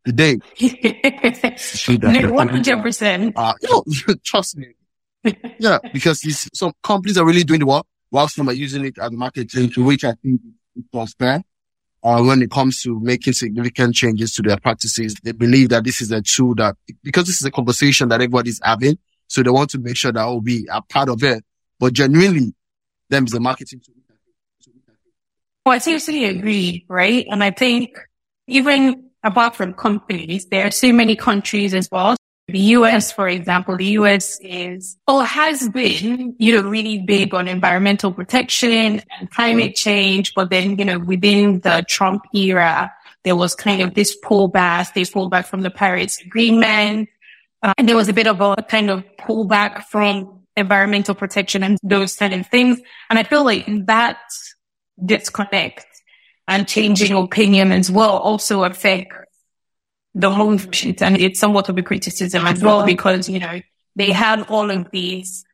today. 0.06 0.38
One 2.30 2.50
hundred 2.50 2.82
percent. 2.82 3.34
Uh, 3.36 3.54
trust 4.24 4.58
me. 4.58 4.68
yeah, 5.58 5.80
because 5.94 6.22
some 6.54 6.74
companies 6.84 7.18
are 7.18 7.26
really 7.26 7.44
doing 7.44 7.62
the 7.62 7.66
work, 7.66 7.86
while 8.10 8.28
some 8.28 8.50
are 8.50 8.54
using 8.54 8.86
it 8.86 8.98
as 9.00 9.08
a 9.08 9.12
marketing, 9.12 9.70
to 9.72 9.84
which 9.84 10.04
I 10.04 10.14
think 10.22 10.42
is 10.94 11.14
fair. 11.14 11.44
Uh, 12.06 12.24
when 12.24 12.40
it 12.44 12.52
comes 12.52 12.84
to 12.84 13.00
making 13.00 13.34
significant 13.34 13.96
changes 13.96 14.36
to 14.36 14.44
their 14.44 14.58
practices, 14.58 15.16
they 15.24 15.32
believe 15.32 15.70
that 15.70 15.84
this 15.84 16.02
is 16.02 16.12
a 16.12 16.22
tool 16.22 16.54
that, 16.54 16.76
because 17.04 17.26
this 17.26 17.42
is 17.42 17.46
a 17.46 17.50
conversation 17.50 18.08
that 18.10 18.22
everybody's 18.22 18.62
having, 18.64 18.96
so 19.26 19.42
they 19.42 19.50
want 19.50 19.72
to 19.72 19.80
make 19.80 19.98
sure 19.98 20.12
that 20.12 20.26
will 20.26 20.40
be 20.40 20.68
a 20.72 20.84
part 20.84 21.10
of 21.10 21.24
it. 21.24 21.44
But 21.80 21.94
genuinely, 21.94 22.54
them 23.10 23.26
is 23.26 23.34
a 23.34 23.40
marketing 23.40 23.82
tool 23.84 23.96
well, 25.66 25.74
I 25.74 25.80
seriously 25.80 26.26
agree, 26.26 26.86
right? 26.88 27.26
And 27.28 27.44
I 27.44 27.50
think 27.50 27.98
even 28.46 29.10
apart 29.24 29.56
from 29.56 29.74
companies, 29.74 30.46
there 30.46 30.68
are 30.68 30.72
so 30.72 30.94
many 30.94 31.16
countries 31.16 31.74
as 31.74 31.90
well. 31.92 32.16
The 32.48 32.60
US, 32.60 33.12
for 33.12 33.28
example, 33.28 33.76
the 33.76 33.98
US 34.00 34.40
is 34.40 34.98
or 35.08 35.24
has 35.24 35.68
been, 35.70 36.36
you 36.38 36.56
know, 36.56 36.68
really 36.68 37.00
big 37.00 37.34
on 37.34 37.48
environmental 37.48 38.12
protection 38.12 39.02
and 39.20 39.32
climate 39.32 39.76
change. 39.76 40.34
But 40.36 40.52
then, 40.52 40.78
you 40.78 40.86
know, 40.86 41.00
within 41.00 41.62
the 41.62 41.84
Trump 41.88 42.24
era, 42.36 42.92
there 43.24 43.36
was 43.36 43.56
kind 43.56 43.82
of 43.82 43.96
this 43.96 44.16
pullback. 44.24 44.94
They 44.94 45.06
pulled 45.06 45.32
back 45.32 45.48
from 45.48 45.62
the 45.62 45.72
Paris 45.72 46.22
Agreement. 46.22 47.10
Uh, 47.64 47.74
and 47.80 47.90
there 47.90 47.96
was 47.96 48.10
a 48.10 48.14
bit 48.14 48.28
of 48.28 48.40
a 48.42 48.56
kind 48.70 48.92
of 48.92 49.04
pullback 49.20 49.86
from 49.86 50.44
environmental 50.56 51.16
protection 51.16 51.64
and 51.64 51.80
those 51.82 52.16
kind 52.16 52.34
of 52.34 52.46
things. 52.48 52.80
And 53.10 53.18
I 53.18 53.24
feel 53.24 53.44
like 53.44 53.66
that 53.88 54.20
disconnect 55.04 55.86
and 56.48 56.68
changing 56.68 57.12
opinion 57.12 57.72
as 57.72 57.90
well 57.90 58.18
also 58.18 58.64
affect 58.64 59.14
the 60.16 60.30
movement. 60.30 61.02
And 61.02 61.18
it's 61.18 61.40
somewhat 61.40 61.70
of 61.70 61.78
a 61.78 61.84
criticism 61.84 62.48
as 62.48 62.64
well 62.64 62.86
because, 62.86 63.30
you 63.30 63.40
know, 63.40 63.62
they 63.96 64.12
had 64.12 64.44
all 64.50 64.72
of 64.72 64.90
these 64.92 65.46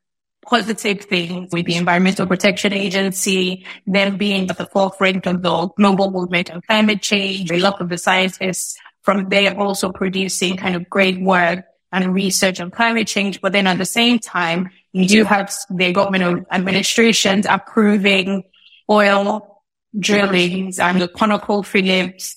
positive 0.46 1.02
things 1.02 1.52
with 1.52 1.66
the 1.66 1.76
Environmental 1.76 2.26
Protection 2.26 2.74
Agency, 2.74 3.66
them 3.86 4.18
being 4.18 4.50
at 4.50 4.58
the 4.58 4.66
forefront 4.66 5.28
of 5.28 5.42
the 5.42 5.68
global 5.78 6.12
movement 6.12 6.50
on 6.52 6.62
climate 6.62 7.02
change, 7.02 7.52
a 7.52 7.60
lot 7.60 7.82
of 7.82 7.90
the 7.90 7.98
scientists 7.98 8.78
from 9.04 9.30
there 9.30 9.60
also 9.60 9.92
producing 9.92 10.58
kind 10.58 10.76
of 10.76 10.90
great 10.90 11.20
work 11.22 11.66
and 11.92 12.14
research 12.14 12.60
on 12.60 12.72
climate 12.72 13.08
change. 13.08 13.42
But 13.42 13.52
then 13.52 13.68
at 13.68 13.78
the 13.78 13.86
same 13.86 14.20
time, 14.20 14.70
you 14.94 15.08
do 15.08 15.24
have 15.24 15.54
the 15.70 15.92
government 15.92 16.48
administrations 16.52 17.46
approving 17.50 18.44
oil 18.90 19.64
drillings 19.98 20.80
and 20.80 21.02
the 21.02 21.08
ConocoPhillips 21.08 22.36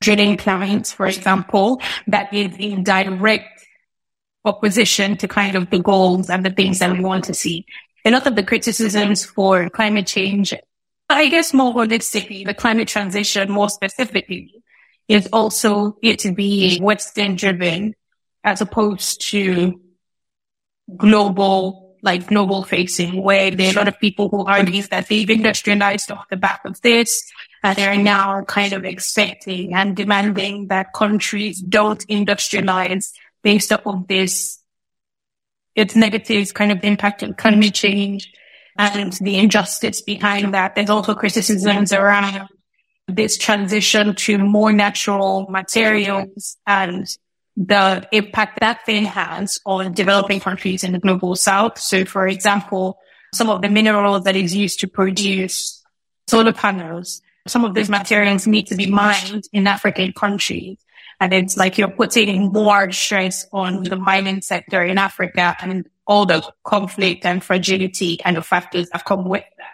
drilling 0.00 0.36
plants, 0.36 0.92
for 0.92 1.06
example, 1.06 1.80
that 2.06 2.32
is 2.32 2.56
in 2.58 2.84
direct 2.84 3.66
opposition 4.44 5.16
to 5.18 5.28
kind 5.28 5.56
of 5.56 5.70
the 5.70 5.78
goals 5.78 6.30
and 6.30 6.44
the 6.44 6.50
things 6.50 6.78
that 6.78 6.92
we 6.92 7.00
want 7.00 7.24
to 7.24 7.34
see. 7.34 7.66
A 8.04 8.10
lot 8.10 8.26
of 8.26 8.36
the 8.36 8.42
criticisms 8.42 9.24
for 9.24 9.68
climate 9.70 10.06
change, 10.06 10.54
I 11.08 11.28
guess 11.28 11.52
more 11.52 11.74
holistically, 11.74 12.46
the 12.46 12.54
climate 12.54 12.88
transition 12.88 13.50
more 13.50 13.68
specifically 13.68 14.62
is 15.08 15.28
also 15.32 15.96
it 16.02 16.18
to 16.20 16.32
be 16.32 16.78
Western 16.80 17.34
driven 17.34 17.94
as 18.44 18.60
opposed 18.60 19.20
to 19.30 19.80
global 20.96 21.96
like 22.00 22.28
global 22.28 22.62
facing 22.62 23.22
where 23.22 23.50
there 23.50 23.70
are 23.70 23.72
a 23.72 23.76
lot 23.76 23.88
of 23.88 23.98
people 23.98 24.28
who 24.28 24.44
argue 24.44 24.82
that 24.84 25.08
they've 25.08 25.28
industrialized 25.28 26.12
off 26.12 26.28
the 26.30 26.36
back 26.36 26.60
of 26.64 26.80
this 26.82 27.24
and 27.62 27.76
they're 27.76 27.96
now 27.96 28.42
kind 28.44 28.72
of 28.72 28.84
expecting 28.84 29.74
and 29.74 29.96
demanding 29.96 30.68
that 30.68 30.92
countries 30.92 31.60
don't 31.60 32.06
industrialize 32.08 33.12
based 33.42 33.72
off 33.72 33.86
of 33.86 34.06
this. 34.08 34.60
Its 35.74 35.94
negative 35.94 36.52
kind 36.54 36.72
of 36.72 36.82
impact 36.82 37.22
on 37.22 37.34
climate 37.34 37.74
change 37.74 38.32
and 38.76 39.12
the 39.14 39.36
injustice 39.36 40.02
behind 40.02 40.54
that. 40.54 40.74
There's 40.74 40.90
also 40.90 41.14
criticisms 41.14 41.92
around 41.92 42.48
this 43.06 43.38
transition 43.38 44.14
to 44.14 44.38
more 44.38 44.72
natural 44.72 45.46
materials 45.48 46.56
and 46.66 47.06
the 47.56 48.06
impact 48.12 48.60
that 48.60 48.84
thing 48.86 49.04
has 49.04 49.58
on 49.66 49.92
developing 49.92 50.38
countries 50.38 50.84
in 50.84 50.92
the 50.92 50.98
global 50.98 51.34
south. 51.34 51.78
So 51.78 52.04
for 52.04 52.28
example, 52.28 52.98
some 53.34 53.50
of 53.50 53.62
the 53.62 53.68
minerals 53.68 54.24
that 54.24 54.36
is 54.36 54.54
used 54.54 54.80
to 54.80 54.88
produce 54.88 55.82
solar 56.28 56.52
panels, 56.52 57.20
some 57.48 57.64
of 57.64 57.74
those 57.74 57.88
materials 57.88 58.46
need 58.46 58.66
to 58.68 58.76
be 58.76 58.86
mined 58.86 59.44
in 59.52 59.66
African 59.66 60.12
countries. 60.12 60.78
And 61.20 61.32
it's 61.34 61.56
like 61.56 61.78
you're 61.78 61.90
putting 61.90 62.52
more 62.52 62.92
stress 62.92 63.46
on 63.52 63.82
the 63.82 63.96
mining 63.96 64.40
sector 64.40 64.84
in 64.84 64.98
Africa 64.98 65.56
and 65.60 65.88
all 66.06 66.26
the 66.26 66.48
conflict 66.64 67.26
and 67.26 67.42
fragility 67.42 68.18
kind 68.18 68.36
of 68.36 68.46
factors 68.46 68.88
that 68.90 69.04
come 69.04 69.28
with 69.28 69.44
that. 69.58 69.66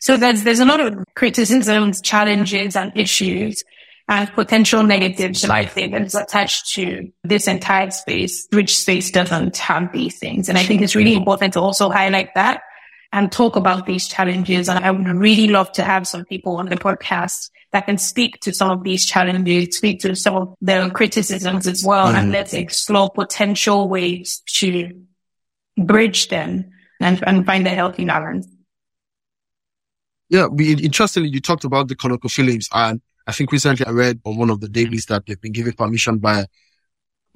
So 0.00 0.16
there's, 0.16 0.44
there's 0.44 0.60
a 0.60 0.64
lot 0.64 0.80
of 0.80 1.04
criticisms, 1.14 2.00
challenges 2.00 2.76
and 2.76 2.92
issues 2.96 3.64
and 4.08 4.32
potential 4.32 4.84
negatives, 4.84 5.44
I 5.44 5.64
think, 5.64 5.92
that 5.92 6.02
is 6.02 6.14
attached 6.14 6.72
to 6.74 7.10
this 7.24 7.48
entire 7.48 7.90
space, 7.90 8.46
which 8.52 8.78
space 8.78 9.10
doesn't 9.10 9.56
have 9.56 9.92
these 9.92 10.18
things. 10.18 10.48
And 10.48 10.56
I 10.56 10.62
think 10.62 10.82
it's 10.82 10.94
really 10.94 11.14
important 11.14 11.54
to 11.54 11.60
also 11.60 11.90
highlight 11.90 12.28
that 12.36 12.62
and 13.12 13.30
talk 13.30 13.56
about 13.56 13.86
these 13.86 14.08
challenges. 14.08 14.68
And 14.68 14.84
I 14.84 14.90
would 14.90 15.06
really 15.06 15.48
love 15.48 15.72
to 15.72 15.82
have 15.82 16.06
some 16.06 16.24
people 16.24 16.56
on 16.56 16.68
the 16.68 16.76
podcast 16.76 17.50
that 17.72 17.86
can 17.86 17.98
speak 17.98 18.40
to 18.40 18.52
some 18.52 18.70
of 18.70 18.84
these 18.84 19.06
challenges, 19.06 19.76
speak 19.76 20.00
to 20.00 20.14
some 20.14 20.34
of 20.34 20.54
the 20.60 20.90
criticisms 20.94 21.66
as 21.66 21.84
well. 21.84 22.06
Mm-hmm. 22.06 22.16
And 22.16 22.32
let's 22.32 22.54
explore 22.54 23.10
potential 23.10 23.88
ways 23.88 24.42
to 24.58 24.92
bridge 25.76 26.28
them 26.28 26.70
and, 27.00 27.22
and 27.26 27.44
find 27.46 27.66
a 27.66 27.70
healthy 27.70 28.04
balance. 28.04 28.46
Yeah, 30.28 30.46
we, 30.46 30.72
interestingly, 30.72 31.28
you 31.28 31.40
talked 31.40 31.64
about 31.64 31.88
the 31.88 31.94
ConocoPhillips 31.94 32.68
and 32.72 33.00
I 33.26 33.32
think 33.32 33.50
recently 33.50 33.84
I 33.84 33.90
read 33.90 34.20
on 34.24 34.36
one 34.36 34.50
of 34.50 34.60
the 34.60 34.68
dailies 34.68 35.06
that 35.06 35.26
they've 35.26 35.40
been 35.40 35.52
given 35.52 35.72
permission 35.72 36.18
by 36.18 36.46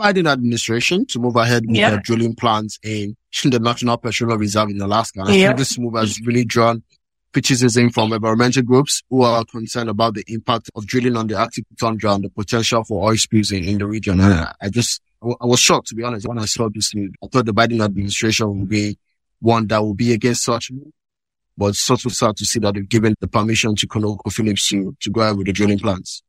Biden 0.01 0.31
administration 0.31 1.05
to 1.07 1.19
move 1.19 1.37
ahead 1.37 1.65
with 1.67 1.77
their 1.77 2.01
drilling 2.01 2.35
plans 2.35 2.79
in 2.83 3.17
the 3.45 3.59
National 3.59 3.99
Petroleum 3.99 4.41
Reserve 4.41 4.71
in 4.71 4.81
Alaska. 4.81 5.21
And 5.21 5.29
I 5.29 5.33
think 5.33 5.59
this 5.59 5.79
move 5.79 5.95
has 5.95 6.19
really 6.23 6.45
drawn 6.45 6.83
criticism 7.33 7.91
from 7.91 8.13
environmental 8.13 8.63
groups 8.63 9.03
who 9.11 9.23
are 9.23 9.45
concerned 9.45 9.91
about 9.91 10.15
the 10.15 10.25
impact 10.27 10.71
of 10.75 10.87
drilling 10.87 11.17
on 11.17 11.27
the 11.27 11.37
Arctic 11.37 11.65
tundra 11.79 12.15
and 12.15 12.25
the 12.25 12.31
potential 12.31 12.83
for 12.83 13.09
oil 13.09 13.17
spills 13.17 13.53
in, 13.53 13.63
in 13.65 13.79
the 13.79 13.87
region. 13.87 14.21
And 14.21 14.33
I, 14.33 14.55
I 14.63 14.69
just, 14.71 15.03
I 15.23 15.47
was 15.47 15.61
shocked 15.61 15.89
to 15.89 15.95
be 15.95 16.03
honest 16.03 16.27
when 16.27 16.39
I 16.39 16.47
saw 16.47 16.69
this 16.73 16.95
news. 16.95 17.13
I 17.23 17.27
thought 17.27 17.45
the 17.45 17.53
Biden 17.53 17.85
administration 17.85 18.59
would 18.59 18.69
be 18.69 18.99
one 19.41 19.67
that 19.69 19.83
will 19.83 19.95
be 19.95 20.13
against 20.13 20.45
such 20.45 20.71
move. 20.73 20.93
But 21.57 21.67
it's 21.67 21.91
also 21.91 22.09
sad 22.09 22.37
to 22.39 22.47
see 22.47 22.59
that 22.61 22.75
they've 22.75 22.89
given 22.89 23.15
the 23.21 23.29
permission 23.29 23.77
to 23.77 23.87
ConocoPhillips 23.87 24.69
to, 24.71 24.97
to 24.99 25.11
go 25.11 25.21
ahead 25.21 25.37
with 25.37 25.47
the 25.47 25.53
drilling 25.53 25.79
plans. 25.79 26.23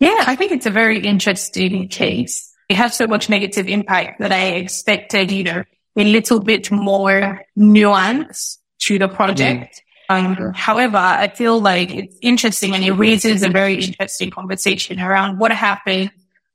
Yeah, 0.00 0.24
I 0.26 0.34
think 0.34 0.50
it's 0.52 0.66
a 0.66 0.70
very 0.70 0.98
interesting 0.98 1.88
case. 1.88 2.52
It 2.68 2.76
has 2.76 2.96
so 2.96 3.06
much 3.06 3.28
negative 3.28 3.68
impact 3.68 4.20
that 4.20 4.32
I 4.32 4.56
expected, 4.56 5.30
you 5.30 5.44
know, 5.44 5.64
a 5.96 6.04
little 6.04 6.40
bit 6.40 6.70
more 6.70 7.42
nuance 7.54 8.58
to 8.80 8.98
the 8.98 9.08
project. 9.08 9.82
Mm. 10.10 10.36
Um, 10.38 10.52
however, 10.54 10.98
I 10.98 11.28
feel 11.28 11.60
like 11.60 11.92
it's 11.92 12.16
interesting 12.22 12.74
and 12.74 12.84
it 12.84 12.92
raises 12.92 13.42
a 13.42 13.48
very 13.48 13.82
interesting 13.82 14.30
conversation 14.30 15.00
around 15.00 15.38
what 15.38 15.50
happened 15.50 16.12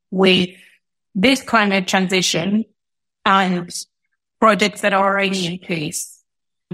with 0.10 0.50
this 1.16 1.42
climate 1.42 1.88
transition 1.88 2.64
and 3.26 3.70
projects 4.40 4.82
that 4.82 4.94
are 4.94 5.04
already 5.04 5.46
in 5.46 5.60
place 5.60 6.22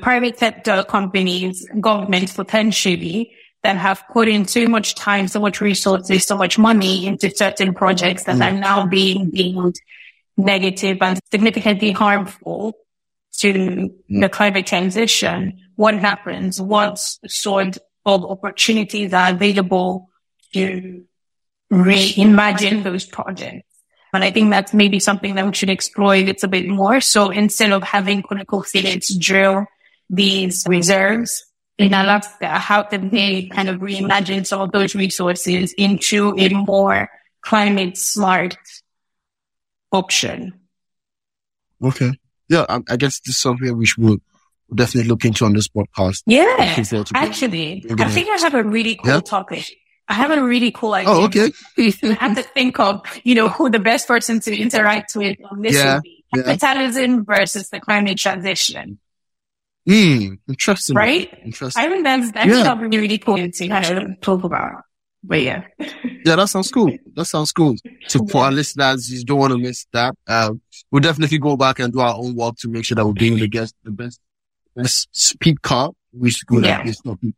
private 0.01 0.37
sector 0.37 0.83
companies, 0.83 1.67
governments 1.79 2.33
potentially 2.33 3.33
that 3.67 3.75
have 3.75 4.01
put 4.13 4.29
in 4.29 4.47
so 4.47 4.65
much 4.65 4.95
time, 4.95 5.27
so 5.27 5.41
much 5.41 5.59
resources, 5.59 6.25
so 6.25 6.37
much 6.37 6.57
money 6.57 7.05
into 7.05 7.29
certain 7.29 7.73
projects 7.73 8.23
that 8.23 8.37
mm. 8.37 8.45
are 8.45 8.57
now 8.57 8.85
being 8.85 9.29
deemed 9.29 9.75
negative 10.37 10.99
and 11.01 11.19
significantly 11.29 11.91
harmful 11.91 12.77
to 13.39 13.53
mm. 13.53 14.21
the 14.21 14.29
climate 14.29 14.67
transition. 14.67 15.59
What 15.75 15.95
happens? 15.95 16.61
What 16.61 16.97
sort 17.27 17.77
of 18.05 18.23
opportunities 18.23 19.13
are 19.13 19.31
available 19.31 20.11
to 20.53 21.03
reimagine 21.69 22.83
those 22.83 23.03
projects? 23.03 23.67
And 24.13 24.23
I 24.23 24.31
think 24.31 24.49
that's 24.49 24.73
maybe 24.73 25.01
something 25.01 25.35
that 25.35 25.45
we 25.45 25.53
should 25.53 25.69
explore 25.69 26.15
a 26.15 26.23
little 26.23 26.47
bit 26.47 26.69
more. 26.69 27.01
So 27.01 27.31
instead 27.31 27.73
of 27.73 27.83
having 27.83 28.23
ConocoPhillips 28.23 29.19
drill 29.19 29.65
these 30.09 30.65
reserves 30.69 31.43
in 31.77 31.93
Alaska, 31.93 32.47
how 32.47 32.83
can 32.83 33.09
they 33.09 33.43
kind 33.47 33.69
of 33.69 33.81
reimagine 33.81 34.45
some 34.45 34.61
of 34.61 34.71
those 34.71 34.95
resources 34.95 35.73
into 35.77 36.33
a 36.37 36.49
more 36.49 37.09
climate 37.41 37.97
smart 37.97 38.57
option? 39.91 40.59
Okay. 41.83 42.11
Yeah, 42.49 42.65
I, 42.67 42.79
I 42.89 42.95
guess 42.95 43.19
this 43.19 43.35
is 43.35 43.41
something 43.41 43.77
which 43.77 43.97
we'll 43.97 44.17
definitely 44.73 45.09
look 45.09 45.25
into 45.25 45.45
on 45.45 45.53
this 45.53 45.67
podcast. 45.67 46.23
Yeah. 46.25 46.55
Actually, 47.13 47.85
I 47.99 48.09
think 48.09 48.29
I 48.29 48.37
have 48.39 48.55
a 48.55 48.63
really 48.63 48.95
cool 48.95 49.13
yeah? 49.13 49.19
topic. 49.19 49.65
I 50.09 50.13
have 50.13 50.31
a 50.31 50.41
really 50.41 50.71
cool 50.71 50.91
oh, 50.91 50.93
idea. 50.93 51.11
Oh, 51.13 51.25
okay. 51.25 51.51
I 52.03 52.13
have 52.13 52.37
to 52.37 52.43
think 52.43 52.79
of, 52.79 53.01
you 53.23 53.35
know, 53.35 53.49
who 53.49 53.69
the 53.69 53.79
best 53.79 54.07
person 54.07 54.39
to 54.41 54.57
interact 54.57 55.15
with 55.15 55.37
on 55.51 55.61
this 55.61 55.75
yeah, 55.75 55.95
would 55.95 56.03
be. 56.03 56.23
Capitalism 56.33 57.15
yeah. 57.15 57.21
versus 57.25 57.69
the 57.69 57.79
climate 57.79 58.17
transition. 58.17 58.99
Mm, 59.87 60.39
interesting. 60.49 60.95
Right? 60.95 61.33
Interesting. 61.45 61.83
I 61.83 61.89
think 61.89 62.03
that's, 62.03 62.31
that's 62.31 62.49
yeah. 62.49 62.63
something 62.63 62.89
really 62.91 63.17
cool 63.17 63.37
to 63.37 63.67
kind 63.67 63.97
of 63.97 64.21
talk 64.21 64.43
about. 64.43 64.83
But 65.23 65.41
yeah. 65.41 65.63
yeah, 65.79 66.35
that 66.35 66.49
sounds 66.49 66.71
cool. 66.71 66.95
That 67.15 67.25
sounds 67.25 67.51
cool. 67.51 67.75
So 68.07 68.25
for 68.27 68.45
our 68.45 68.51
listeners, 68.51 69.11
you 69.11 69.23
don't 69.23 69.39
want 69.39 69.53
to 69.53 69.59
miss 69.59 69.85
that. 69.93 70.15
Um, 70.27 70.61
we'll 70.91 71.01
definitely 71.01 71.37
go 71.37 71.57
back 71.57 71.79
and 71.79 71.91
do 71.91 71.99
our 71.99 72.15
own 72.15 72.35
work 72.35 72.55
to 72.59 72.69
make 72.69 72.85
sure 72.85 72.95
that 72.95 73.05
we're 73.05 73.13
being 73.13 73.37
the 73.37 73.47
guest, 73.47 73.75
the 73.83 73.91
best, 73.91 74.19
best 74.75 75.07
speaker. 75.11 75.89
We 76.13 76.31
should 76.31 76.47
go 76.47 76.59
yeah. 76.59 76.83
that 76.83 77.33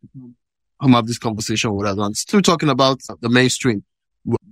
come 0.81 0.93
have 0.93 1.07
this 1.07 1.19
conversation 1.19 1.73
with 1.75 1.87
us. 1.87 1.97
And 1.97 2.15
still 2.15 2.41
talking 2.41 2.69
about 2.69 3.01
the 3.21 3.29
mainstream. 3.29 3.83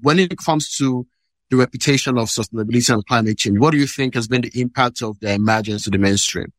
When 0.02 0.20
it 0.20 0.38
comes 0.38 0.76
to 0.78 1.06
the 1.50 1.58
reputation 1.58 2.18
of 2.18 2.28
sustainability 2.28 2.94
and 2.94 3.06
climate 3.06 3.38
change, 3.38 3.60
what 3.60 3.72
do 3.72 3.78
you 3.78 3.88
think 3.88 4.16
has 4.16 4.28
been 4.28 4.42
the 4.42 4.52
impact 4.60 5.02
of 5.02 5.20
the 5.20 5.34
emergence 5.34 5.84
to 5.84 5.90
the 5.90 5.98
mainstream? 5.98 6.52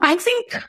I 0.00 0.16
think 0.16 0.62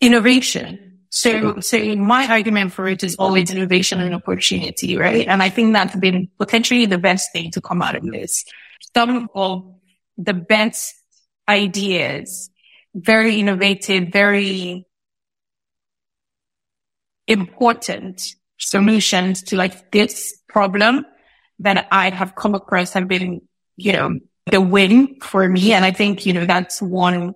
innovation. 0.00 0.98
So, 1.10 1.60
so 1.60 1.78
my 1.96 2.26
argument 2.28 2.72
for 2.72 2.86
it 2.86 3.02
is 3.02 3.16
always 3.16 3.50
innovation 3.50 4.00
and 4.00 4.14
opportunity, 4.14 4.96
right? 4.96 5.26
And 5.26 5.42
I 5.42 5.48
think 5.48 5.72
that's 5.72 5.96
been 5.96 6.28
potentially 6.38 6.86
the 6.86 6.98
best 6.98 7.32
thing 7.32 7.50
to 7.52 7.60
come 7.60 7.80
out 7.80 7.96
of 7.96 8.04
this. 8.04 8.44
Some 8.94 9.28
of 9.34 9.64
the 10.18 10.34
best 10.34 10.94
ideas, 11.48 12.50
very 12.94 13.40
innovative, 13.40 14.08
very 14.12 14.86
important 17.26 18.34
solutions 18.58 19.42
to 19.44 19.56
like 19.56 19.92
this 19.92 20.36
problem 20.48 21.06
that 21.60 21.88
I 21.90 22.10
have 22.10 22.34
come 22.34 22.54
across 22.54 22.92
have 22.92 23.08
been, 23.08 23.40
you 23.76 23.92
know, 23.92 24.18
the 24.50 24.60
win 24.60 25.18
for 25.20 25.48
me. 25.48 25.72
And 25.72 25.84
I 25.84 25.90
think, 25.90 26.26
you 26.26 26.32
know, 26.32 26.46
that's 26.46 26.82
one 26.82 27.34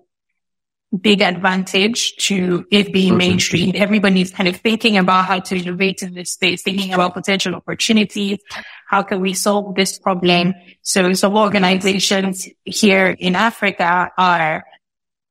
big 1.01 1.21
advantage 1.21 2.15
to 2.17 2.65
it 2.69 2.93
being 2.93 3.17
mainstream. 3.17 3.71
Everybody's 3.75 4.31
kind 4.31 4.47
of 4.47 4.57
thinking 4.57 4.97
about 4.97 5.25
how 5.25 5.39
to 5.39 5.57
innovate 5.57 6.03
in 6.03 6.13
this 6.13 6.31
space, 6.31 6.61
thinking 6.61 6.93
about 6.93 7.13
potential 7.13 7.55
opportunities. 7.55 8.39
How 8.87 9.01
can 9.01 9.19
we 9.19 9.33
solve 9.33 9.75
this 9.75 9.97
problem? 9.97 10.53
So 10.83 11.13
some 11.13 11.35
organizations 11.35 12.47
here 12.63 13.07
in 13.07 13.35
Africa 13.35 14.11
are 14.17 14.65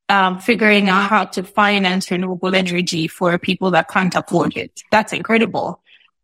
um, 0.09 0.41
figuring 0.41 0.89
out 0.89 1.09
how 1.09 1.25
to 1.27 1.43
finance 1.45 2.11
renewable 2.11 2.55
energy 2.55 3.07
for 3.07 3.39
people 3.39 3.71
that 3.71 3.89
can't 3.89 4.15
afford 4.15 4.57
it. 4.57 4.83
That's 4.91 5.13
incredible. 5.13 5.81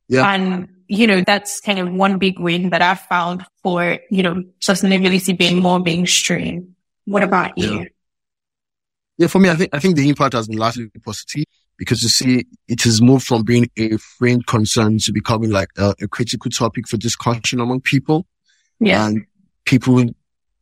Yeah. 0.09 0.31
And, 0.31 0.69
you 0.89 1.07
know, 1.07 1.23
that's 1.25 1.61
kind 1.61 1.79
of 1.79 1.93
one 1.93 2.19
big 2.19 2.41
win 2.41 2.71
that 2.71 2.83
I've 2.83 3.01
found 3.01 3.47
for, 3.63 3.99
you 4.11 4.23
know, 4.23 4.43
sustainability 4.61 5.39
being 5.39 5.61
more 5.61 5.79
mainstream. 5.79 6.75
What 7.05 7.23
about 7.23 7.57
you? 7.57 7.81
Yeah. 7.81 7.85
Yeah, 9.19 9.27
for 9.27 9.41
me, 9.41 9.51
I 9.51 9.57
think 9.57 9.75
I 9.75 9.81
think 9.81 9.97
the 9.97 10.09
impact 10.09 10.35
has 10.35 10.47
been 10.47 10.59
largely 10.59 10.89
positive 11.05 11.45
because 11.77 12.03
you 12.05 12.09
see, 12.09 12.47
it 12.69 12.83
has 12.85 13.03
moved 13.03 13.27
from 13.27 13.43
being 13.43 13.69
a 13.77 13.97
fringe 13.97 14.47
concern 14.47 14.99
to 14.99 15.13
becoming 15.13 15.51
like 15.51 15.71
a, 15.77 15.95
a 16.01 16.09
critical 16.09 16.51
topic 16.51 16.89
for 16.89 16.97
discussion 16.97 17.61
among 17.61 17.81
people. 17.81 18.27
Yeah, 18.79 19.07
and 19.07 19.27
people 19.65 20.05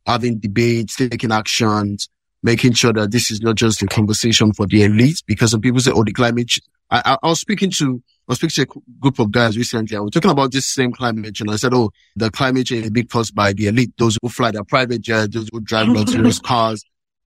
having 0.07 0.39
debates, 0.39 0.95
taking 0.95 1.31
actions, 1.31 2.09
making 2.41 2.73
sure 2.73 2.93
that 2.93 3.11
this 3.11 3.29
is 3.29 3.41
not 3.41 3.55
just 3.55 3.83
a 3.83 3.87
conversation 3.87 4.51
for 4.53 4.65
the 4.65 4.83
elite. 4.83 5.21
Because 5.27 5.51
some 5.51 5.61
people 5.61 5.79
say, 5.79 5.91
"Oh, 5.93 6.03
the 6.03 6.13
climate." 6.13 6.51
I, 6.89 7.01
I, 7.05 7.17
I 7.21 7.27
was 7.27 7.39
speaking 7.39 7.69
to 7.71 8.01
I 8.27 8.31
was 8.31 8.39
speaking 8.39 8.65
to 8.65 8.71
a 8.71 8.99
group 8.99 9.19
of 9.19 9.31
guys 9.31 9.55
recently. 9.55 9.97
I 9.97 9.99
was 9.99 10.11
talking 10.11 10.31
about 10.31 10.51
this 10.51 10.65
same 10.65 10.93
climate 10.93 11.25
change. 11.25 11.41
And 11.41 11.51
I 11.51 11.57
said, 11.57 11.75
"Oh, 11.75 11.91
the 12.15 12.31
climate 12.31 12.65
change 12.65 12.85
is 12.85 12.89
being 12.89 13.07
caused 13.07 13.35
by 13.35 13.53
the 13.53 13.67
elite, 13.67 13.93
those 13.99 14.17
who 14.19 14.29
fly 14.29 14.49
their 14.49 14.63
private 14.63 15.01
jets, 15.03 15.35
those 15.35 15.49
who 15.51 15.61
drive 15.61 15.87
luxurious 15.89 16.39
cars." 16.39 16.83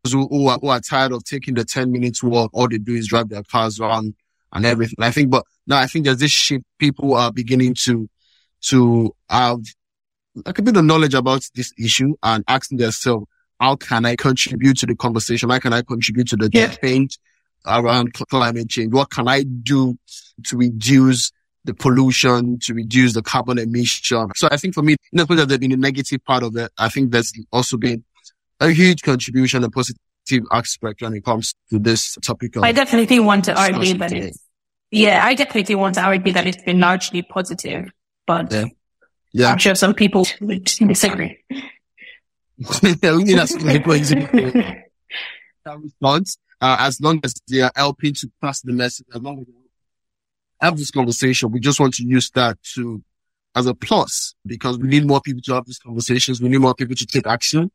Who, 0.10 0.28
who, 0.28 0.48
are, 0.48 0.60
who 0.60 0.68
are 0.68 0.80
tired 0.80 1.12
of 1.12 1.24
taking 1.24 1.54
the 1.54 1.66
10 1.66 1.92
minutes 1.92 2.24
walk. 2.24 2.52
All 2.54 2.68
they 2.68 2.78
do 2.78 2.94
is 2.94 3.08
drive 3.08 3.30
their 3.30 3.44
cars 3.44 3.80
around 3.80 4.16
and 4.54 4.66
everything. 4.66 4.98
I 5.00 5.12
think, 5.12 5.30
but 5.30 5.46
now 5.68 5.78
I 5.78 5.88
think 5.88 6.06
there's 6.06 6.18
this 6.18 6.32
shift. 6.32 6.66
People 6.80 7.16
are 7.16 7.32
beginning 7.32 7.76
to, 7.84 8.10
to 8.62 9.16
have 9.30 9.60
like 10.46 10.60
a 10.60 10.62
bit 10.62 10.78
of 10.78 10.86
knowledge 10.86 11.14
about 11.14 11.48
this 11.56 11.74
issue 11.78 12.16
and 12.24 12.44
asking 12.48 12.78
themselves, 12.80 13.26
how 13.60 13.76
can 13.76 14.06
I 14.06 14.16
contribute 14.16 14.78
to 14.80 14.86
the 14.88 14.96
conversation? 14.96 15.50
How 15.50 15.60
can 15.60 15.74
I 15.74 15.84
contribute 15.84 16.28
to 16.30 16.36
the 16.36 16.50
yeah. 16.52 16.68
change 16.68 17.20
around 17.66 18.14
climate 18.14 18.70
change? 18.70 18.92
What 18.92 19.12
can 19.12 19.28
I 19.28 19.44
do 19.44 19.98
to 20.46 20.58
reduce 20.58 21.32
the 21.64 21.76
pollution, 21.76 22.58
to 22.64 22.74
reduce 22.74 23.14
the 23.14 23.22
carbon 23.22 23.60
emission? 23.60 24.30
So 24.36 24.48
I 24.50 24.58
think 24.58 24.74
for 24.74 24.82
me, 24.82 24.96
in 25.14 25.18
the 25.18 25.46
there's 25.46 25.60
been 25.60 25.72
a 25.74 25.78
negative 25.78 26.24
part 26.26 26.42
of 26.42 26.56
it, 26.58 26.72
I 26.80 26.90
think 26.90 27.12
there's 27.12 27.32
also 27.52 27.78
been 27.78 28.04
a 28.62 28.70
huge 28.70 29.02
contribution 29.02 29.64
and 29.64 29.74
positive 29.74 29.98
aspect 30.52 31.02
when 31.02 31.14
it 31.14 31.26
comes 31.26 31.54
to 31.70 31.80
this 31.80 32.16
topic. 32.22 32.56
I 32.58 32.72
definitely 32.72 33.20
want 33.20 33.46
to 33.46 33.60
argue 33.60 33.98
that 33.98 34.14
it's, 34.14 34.40
yeah, 34.92 35.26
I 35.26 35.34
definitely 35.34 35.76
want 35.76 35.96
to 35.96 36.02
argue 36.02 36.32
that 36.34 36.48
it's 36.48 36.64
been 36.64 36.80
largely 36.80 37.24
positive, 37.24 37.90
but 38.26 38.52
yeah. 38.52 38.66
Yeah. 39.34 39.52
I'm 39.52 39.58
sure 39.58 39.76
some 39.76 39.94
people 39.94 40.26
would 40.42 40.66
disagree. 40.66 41.38
response, 45.82 46.38
uh, 46.60 46.78
as 46.80 47.00
long 47.02 47.20
as 47.24 47.34
they 47.48 47.62
are 47.62 47.72
helping 47.76 48.14
to 48.14 48.32
pass 48.42 48.62
the 48.62 48.74
message, 48.74 49.06
as 49.14 49.22
long 49.22 49.40
as 49.40 49.48
they 49.48 50.66
have 50.66 50.78
this 50.78 50.92
conversation, 50.92 51.52
we 51.52 51.60
just 51.60 51.80
want 51.80 51.94
to 51.96 52.06
use 52.06 52.30
that 52.32 52.58
to 52.76 53.02
as 53.56 53.66
a 53.66 53.74
plus 53.74 54.36
because 54.46 54.78
we 54.78 54.88
need 54.88 55.06
more 55.06 55.22
people 55.22 55.42
to 55.44 55.54
have 55.54 55.66
these 55.66 55.80
conversations. 55.80 56.42
We 56.42 56.50
need 56.50 56.60
more 56.60 56.76
people 56.76 56.96
to 56.96 57.06
take 57.06 57.26
action. 57.26 57.72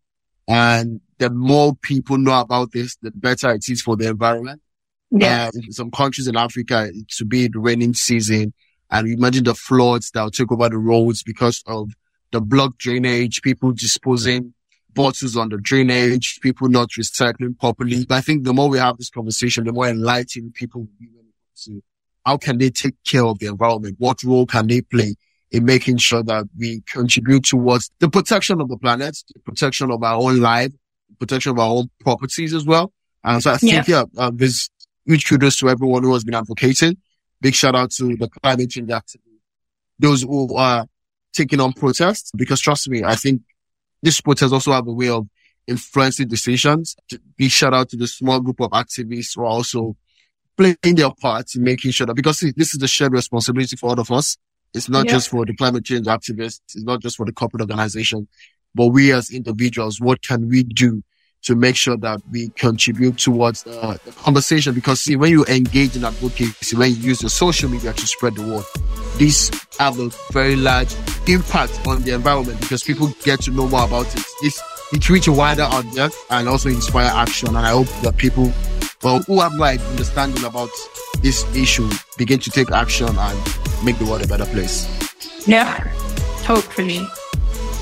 And 0.49 1.01
the 1.19 1.31
more 1.31 1.75
people 1.75 2.19
know 2.19 2.41
about 2.41 2.73
this, 2.73 2.97
the 3.03 3.11
better 3.11 3.53
it 3.53 3.69
is 3.69 3.83
for 3.83 3.97
the 3.97 4.09
environment. 4.09 4.63
Yeah. 5.11 5.51
Uh, 5.55 5.61
in 5.65 5.73
some 5.73 5.91
countries 5.91 6.29
in 6.29 6.37
Africa, 6.37 6.91
it 6.93 7.11
should 7.11 7.29
be 7.29 7.49
the 7.49 7.59
raining 7.59 7.95
season. 7.95 8.53
And 8.91 9.09
imagine 9.09 9.45
the 9.45 9.55
floods 9.55 10.11
that 10.13 10.23
will 10.23 10.31
take 10.31 10.53
over 10.53 10.69
the 10.69 10.79
roads 10.79 11.23
because 11.23 11.63
of 11.67 11.91
the 12.31 12.41
block 12.41 12.79
drainage, 12.79 13.43
people 13.43 13.73
disposing 13.73 14.55
bottles 14.95 15.37
on 15.37 15.49
the 15.49 15.59
drainage, 15.59 16.41
people 16.41 16.69
not 16.69 16.91
recycling 16.91 17.59
properly. 17.59 18.05
But 18.05 18.17
I 18.17 18.21
think 18.21 18.45
the 18.45 18.53
more 18.53 18.69
we 18.69 18.79
have 18.79 18.97
this 18.97 19.11
conversation, 19.11 19.65
the 19.65 19.73
more 19.73 19.89
enlightened 19.89 20.55
people 20.55 20.83
will 20.83 20.89
be 20.99 21.09
when 21.13 21.27
it 21.27 21.35
comes 21.49 21.65
to 21.65 21.83
how 22.25 22.37
can 22.37 22.59
they 22.59 22.71
take 22.71 22.97
care 23.05 23.25
of 23.25 23.39
the 23.39 23.47
environment? 23.47 23.97
What 23.99 24.23
role 24.25 24.47
can 24.47 24.67
they 24.67 24.81
play 24.81 25.17
in 25.51 25.65
making 25.65 25.97
sure 25.99 26.23
that 26.23 26.47
we 26.59 26.83
contribute 26.87 27.45
towards 27.45 27.91
the 28.01 28.09
protection 28.09 28.61
of 28.61 28.69
the 28.69 28.77
planet, 28.77 29.17
the 29.35 29.41
protection 29.41 29.91
of 29.91 30.03
our 30.03 30.21
own 30.21 30.41
life, 30.41 30.73
protection 31.19 31.53
of 31.53 31.59
our 31.59 31.71
own 31.77 31.91
properties 32.01 32.53
as 32.53 32.65
well. 32.65 32.93
And 33.25 33.43
so 33.43 33.53
I 33.53 33.57
think, 33.57 33.73
yeah, 33.73 33.85
yeah 33.87 34.05
uh, 34.19 34.31
there's 34.35 34.71
huge 35.05 35.27
kudos 35.29 35.59
to 35.59 35.69
everyone 35.69 36.03
who 36.03 36.13
has 36.13 36.25
been 36.25 36.35
advocating. 36.35 36.97
Big 37.41 37.55
shout 37.55 37.75
out 37.75 37.91
to 37.93 38.17
the 38.17 38.29
climate 38.43 38.71
change 38.71 38.91
activists, 38.91 39.21
those 39.99 40.23
who 40.23 40.55
are 40.57 40.87
taking 41.33 41.61
on 41.61 41.73
protests, 41.73 42.31
because 42.37 42.61
trust 42.61 42.89
me, 42.89 43.05
I 43.05 43.15
think 43.15 43.43
this 44.03 44.21
protests 44.21 44.53
also 44.53 44.73
have 44.73 44.87
a 44.87 44.93
way 44.93 45.09
of 45.09 45.27
influencing 45.67 46.29
decisions. 46.29 46.97
Big 47.37 47.51
shout 47.51 47.75
out 47.75 47.89
to 47.91 47.97
the 47.97 48.07
small 48.07 48.41
group 48.41 48.61
of 48.61 48.71
activists 48.71 49.37
who 49.37 49.43
are 49.43 49.47
also 49.47 49.97
playing 50.57 50.77
their 50.83 51.11
part 51.11 51.55
in 51.55 51.63
making 51.63 51.91
sure 51.91 52.07
that, 52.07 52.15
because 52.15 52.41
this 52.41 52.73
is 52.73 52.81
the 52.81 52.89
shared 52.89 53.13
responsibility 53.13 53.77
for 53.77 53.91
all 53.91 54.01
of 54.01 54.11
us. 54.11 54.37
It's 54.77 54.89
not 54.91 55.07
yeah. 55.07 55.13
just 55.13 55.31
for 55.31 55.47
the 55.47 55.57
climate 55.57 55.85
change 55.85 56.07
activists. 56.07 56.61
It's 56.75 56.85
not 56.85 57.01
just 57.01 57.17
for 57.17 57.25
the 57.25 57.33
corporate 57.33 57.63
organization, 57.63 58.29
but 58.75 58.89
we 58.89 59.11
as 59.13 59.31
individuals, 59.31 60.01
what 60.01 60.23
can 60.23 60.49
we 60.49 60.63
do 60.63 61.03
to 61.43 61.55
make 61.55 61.77
sure 61.77 61.97
that 61.97 62.21
we 62.31 62.49
contribute 62.51 63.17
towards 63.17 63.63
the, 63.63 63.99
the 64.05 64.13
conversation? 64.13 64.75
Because 64.75 65.01
see, 65.01 65.17
when 65.17 65.31
you 65.31 65.47
engage 65.47 65.97
in 65.97 66.05
advocacy, 66.05 66.77
when 66.77 66.91
you 66.91 66.97
use 66.97 67.23
your 67.23 67.31
social 67.31 67.71
media 67.71 67.95
to 67.95 68.07
spread 68.07 68.35
the 68.35 68.43
word, 68.43 68.65
these 69.17 69.51
have 69.79 69.99
a 69.99 70.11
very 70.31 70.57
large 70.57 70.95
impact 71.27 71.81
on 71.87 72.03
the 72.03 72.13
environment 72.13 72.61
because 72.61 72.83
people 72.83 73.09
get 73.23 73.41
to 73.43 73.51
know 73.51 73.67
more 73.69 73.85
about 73.85 74.15
it. 74.15 74.25
It's, 74.43 74.61
it 74.93 75.09
reach 75.09 75.27
a 75.27 75.33
wider 75.33 75.63
audience 75.63 76.15
and 76.31 76.49
also 76.49 76.69
inspire 76.69 77.11
action. 77.15 77.49
And 77.49 77.59
I 77.59 77.71
hope 77.71 77.89
that 78.03 78.19
people 78.19 78.53
well, 79.03 79.21
who 79.23 79.41
have 79.41 79.55
like 79.55 79.81
understanding 79.81 80.45
about 80.45 80.71
this 81.21 81.45
issue 81.55 81.89
begin 82.17 82.39
to 82.41 82.51
take 82.51 82.71
action 82.71 83.09
and 83.09 83.39
make 83.85 83.99
the 83.99 84.05
world 84.05 84.23
a 84.23 84.29
better 84.29 84.47
place. 84.47 84.87
Yeah, 85.47 85.79
hopefully. 86.45 87.07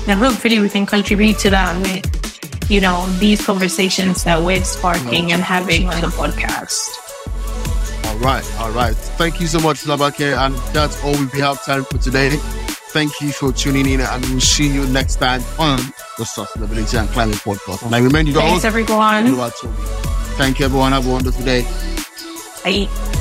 And 0.07 0.19
hopefully 0.19 0.59
we 0.59 0.69
can 0.69 0.85
contribute 0.85 1.39
to 1.39 1.49
that 1.49 1.81
with, 1.81 2.69
you 2.69 2.79
know, 2.81 3.05
these 3.19 3.43
conversations 3.43 4.23
that 4.23 4.41
we're 4.41 4.63
sparking 4.63 5.31
and 5.31 5.41
having 5.41 5.87
on 5.87 5.99
the 6.01 6.07
podcast. 6.07 7.01
All 8.05 8.17
right, 8.19 8.59
all 8.59 8.71
right. 8.71 8.95
Thank 8.95 9.41
you 9.41 9.47
so 9.47 9.59
much, 9.59 9.83
Labake. 9.83 10.37
And 10.37 10.55
that's 10.73 11.03
all 11.03 11.17
we 11.33 11.39
have 11.41 11.63
time 11.65 11.85
for 11.85 11.97
today. 11.97 12.29
Thank 12.95 13.19
you 13.19 13.31
for 13.31 13.51
tuning 13.51 13.87
in, 13.89 13.99
and 13.99 14.25
we'll 14.27 14.39
see 14.39 14.67
you 14.67 14.87
next 14.87 15.15
time 15.15 15.41
on 15.59 15.77
the 16.17 16.23
Sustainability 16.23 16.97
and 16.97 17.09
Climate 17.09 17.35
Podcast. 17.37 17.83
And 17.83 17.93
I 17.93 17.99
remind 17.99 18.27
you, 18.27 18.35
to 18.35 18.39
Thanks, 18.39 18.63
everyone. 18.63 19.25
Thank 20.37 20.59
you, 20.59 20.65
everyone. 20.65 20.91
Have 20.91 21.07
a 21.07 21.11
wonderful 21.11 21.45
day. 21.45 21.63
Bye. 22.63 23.14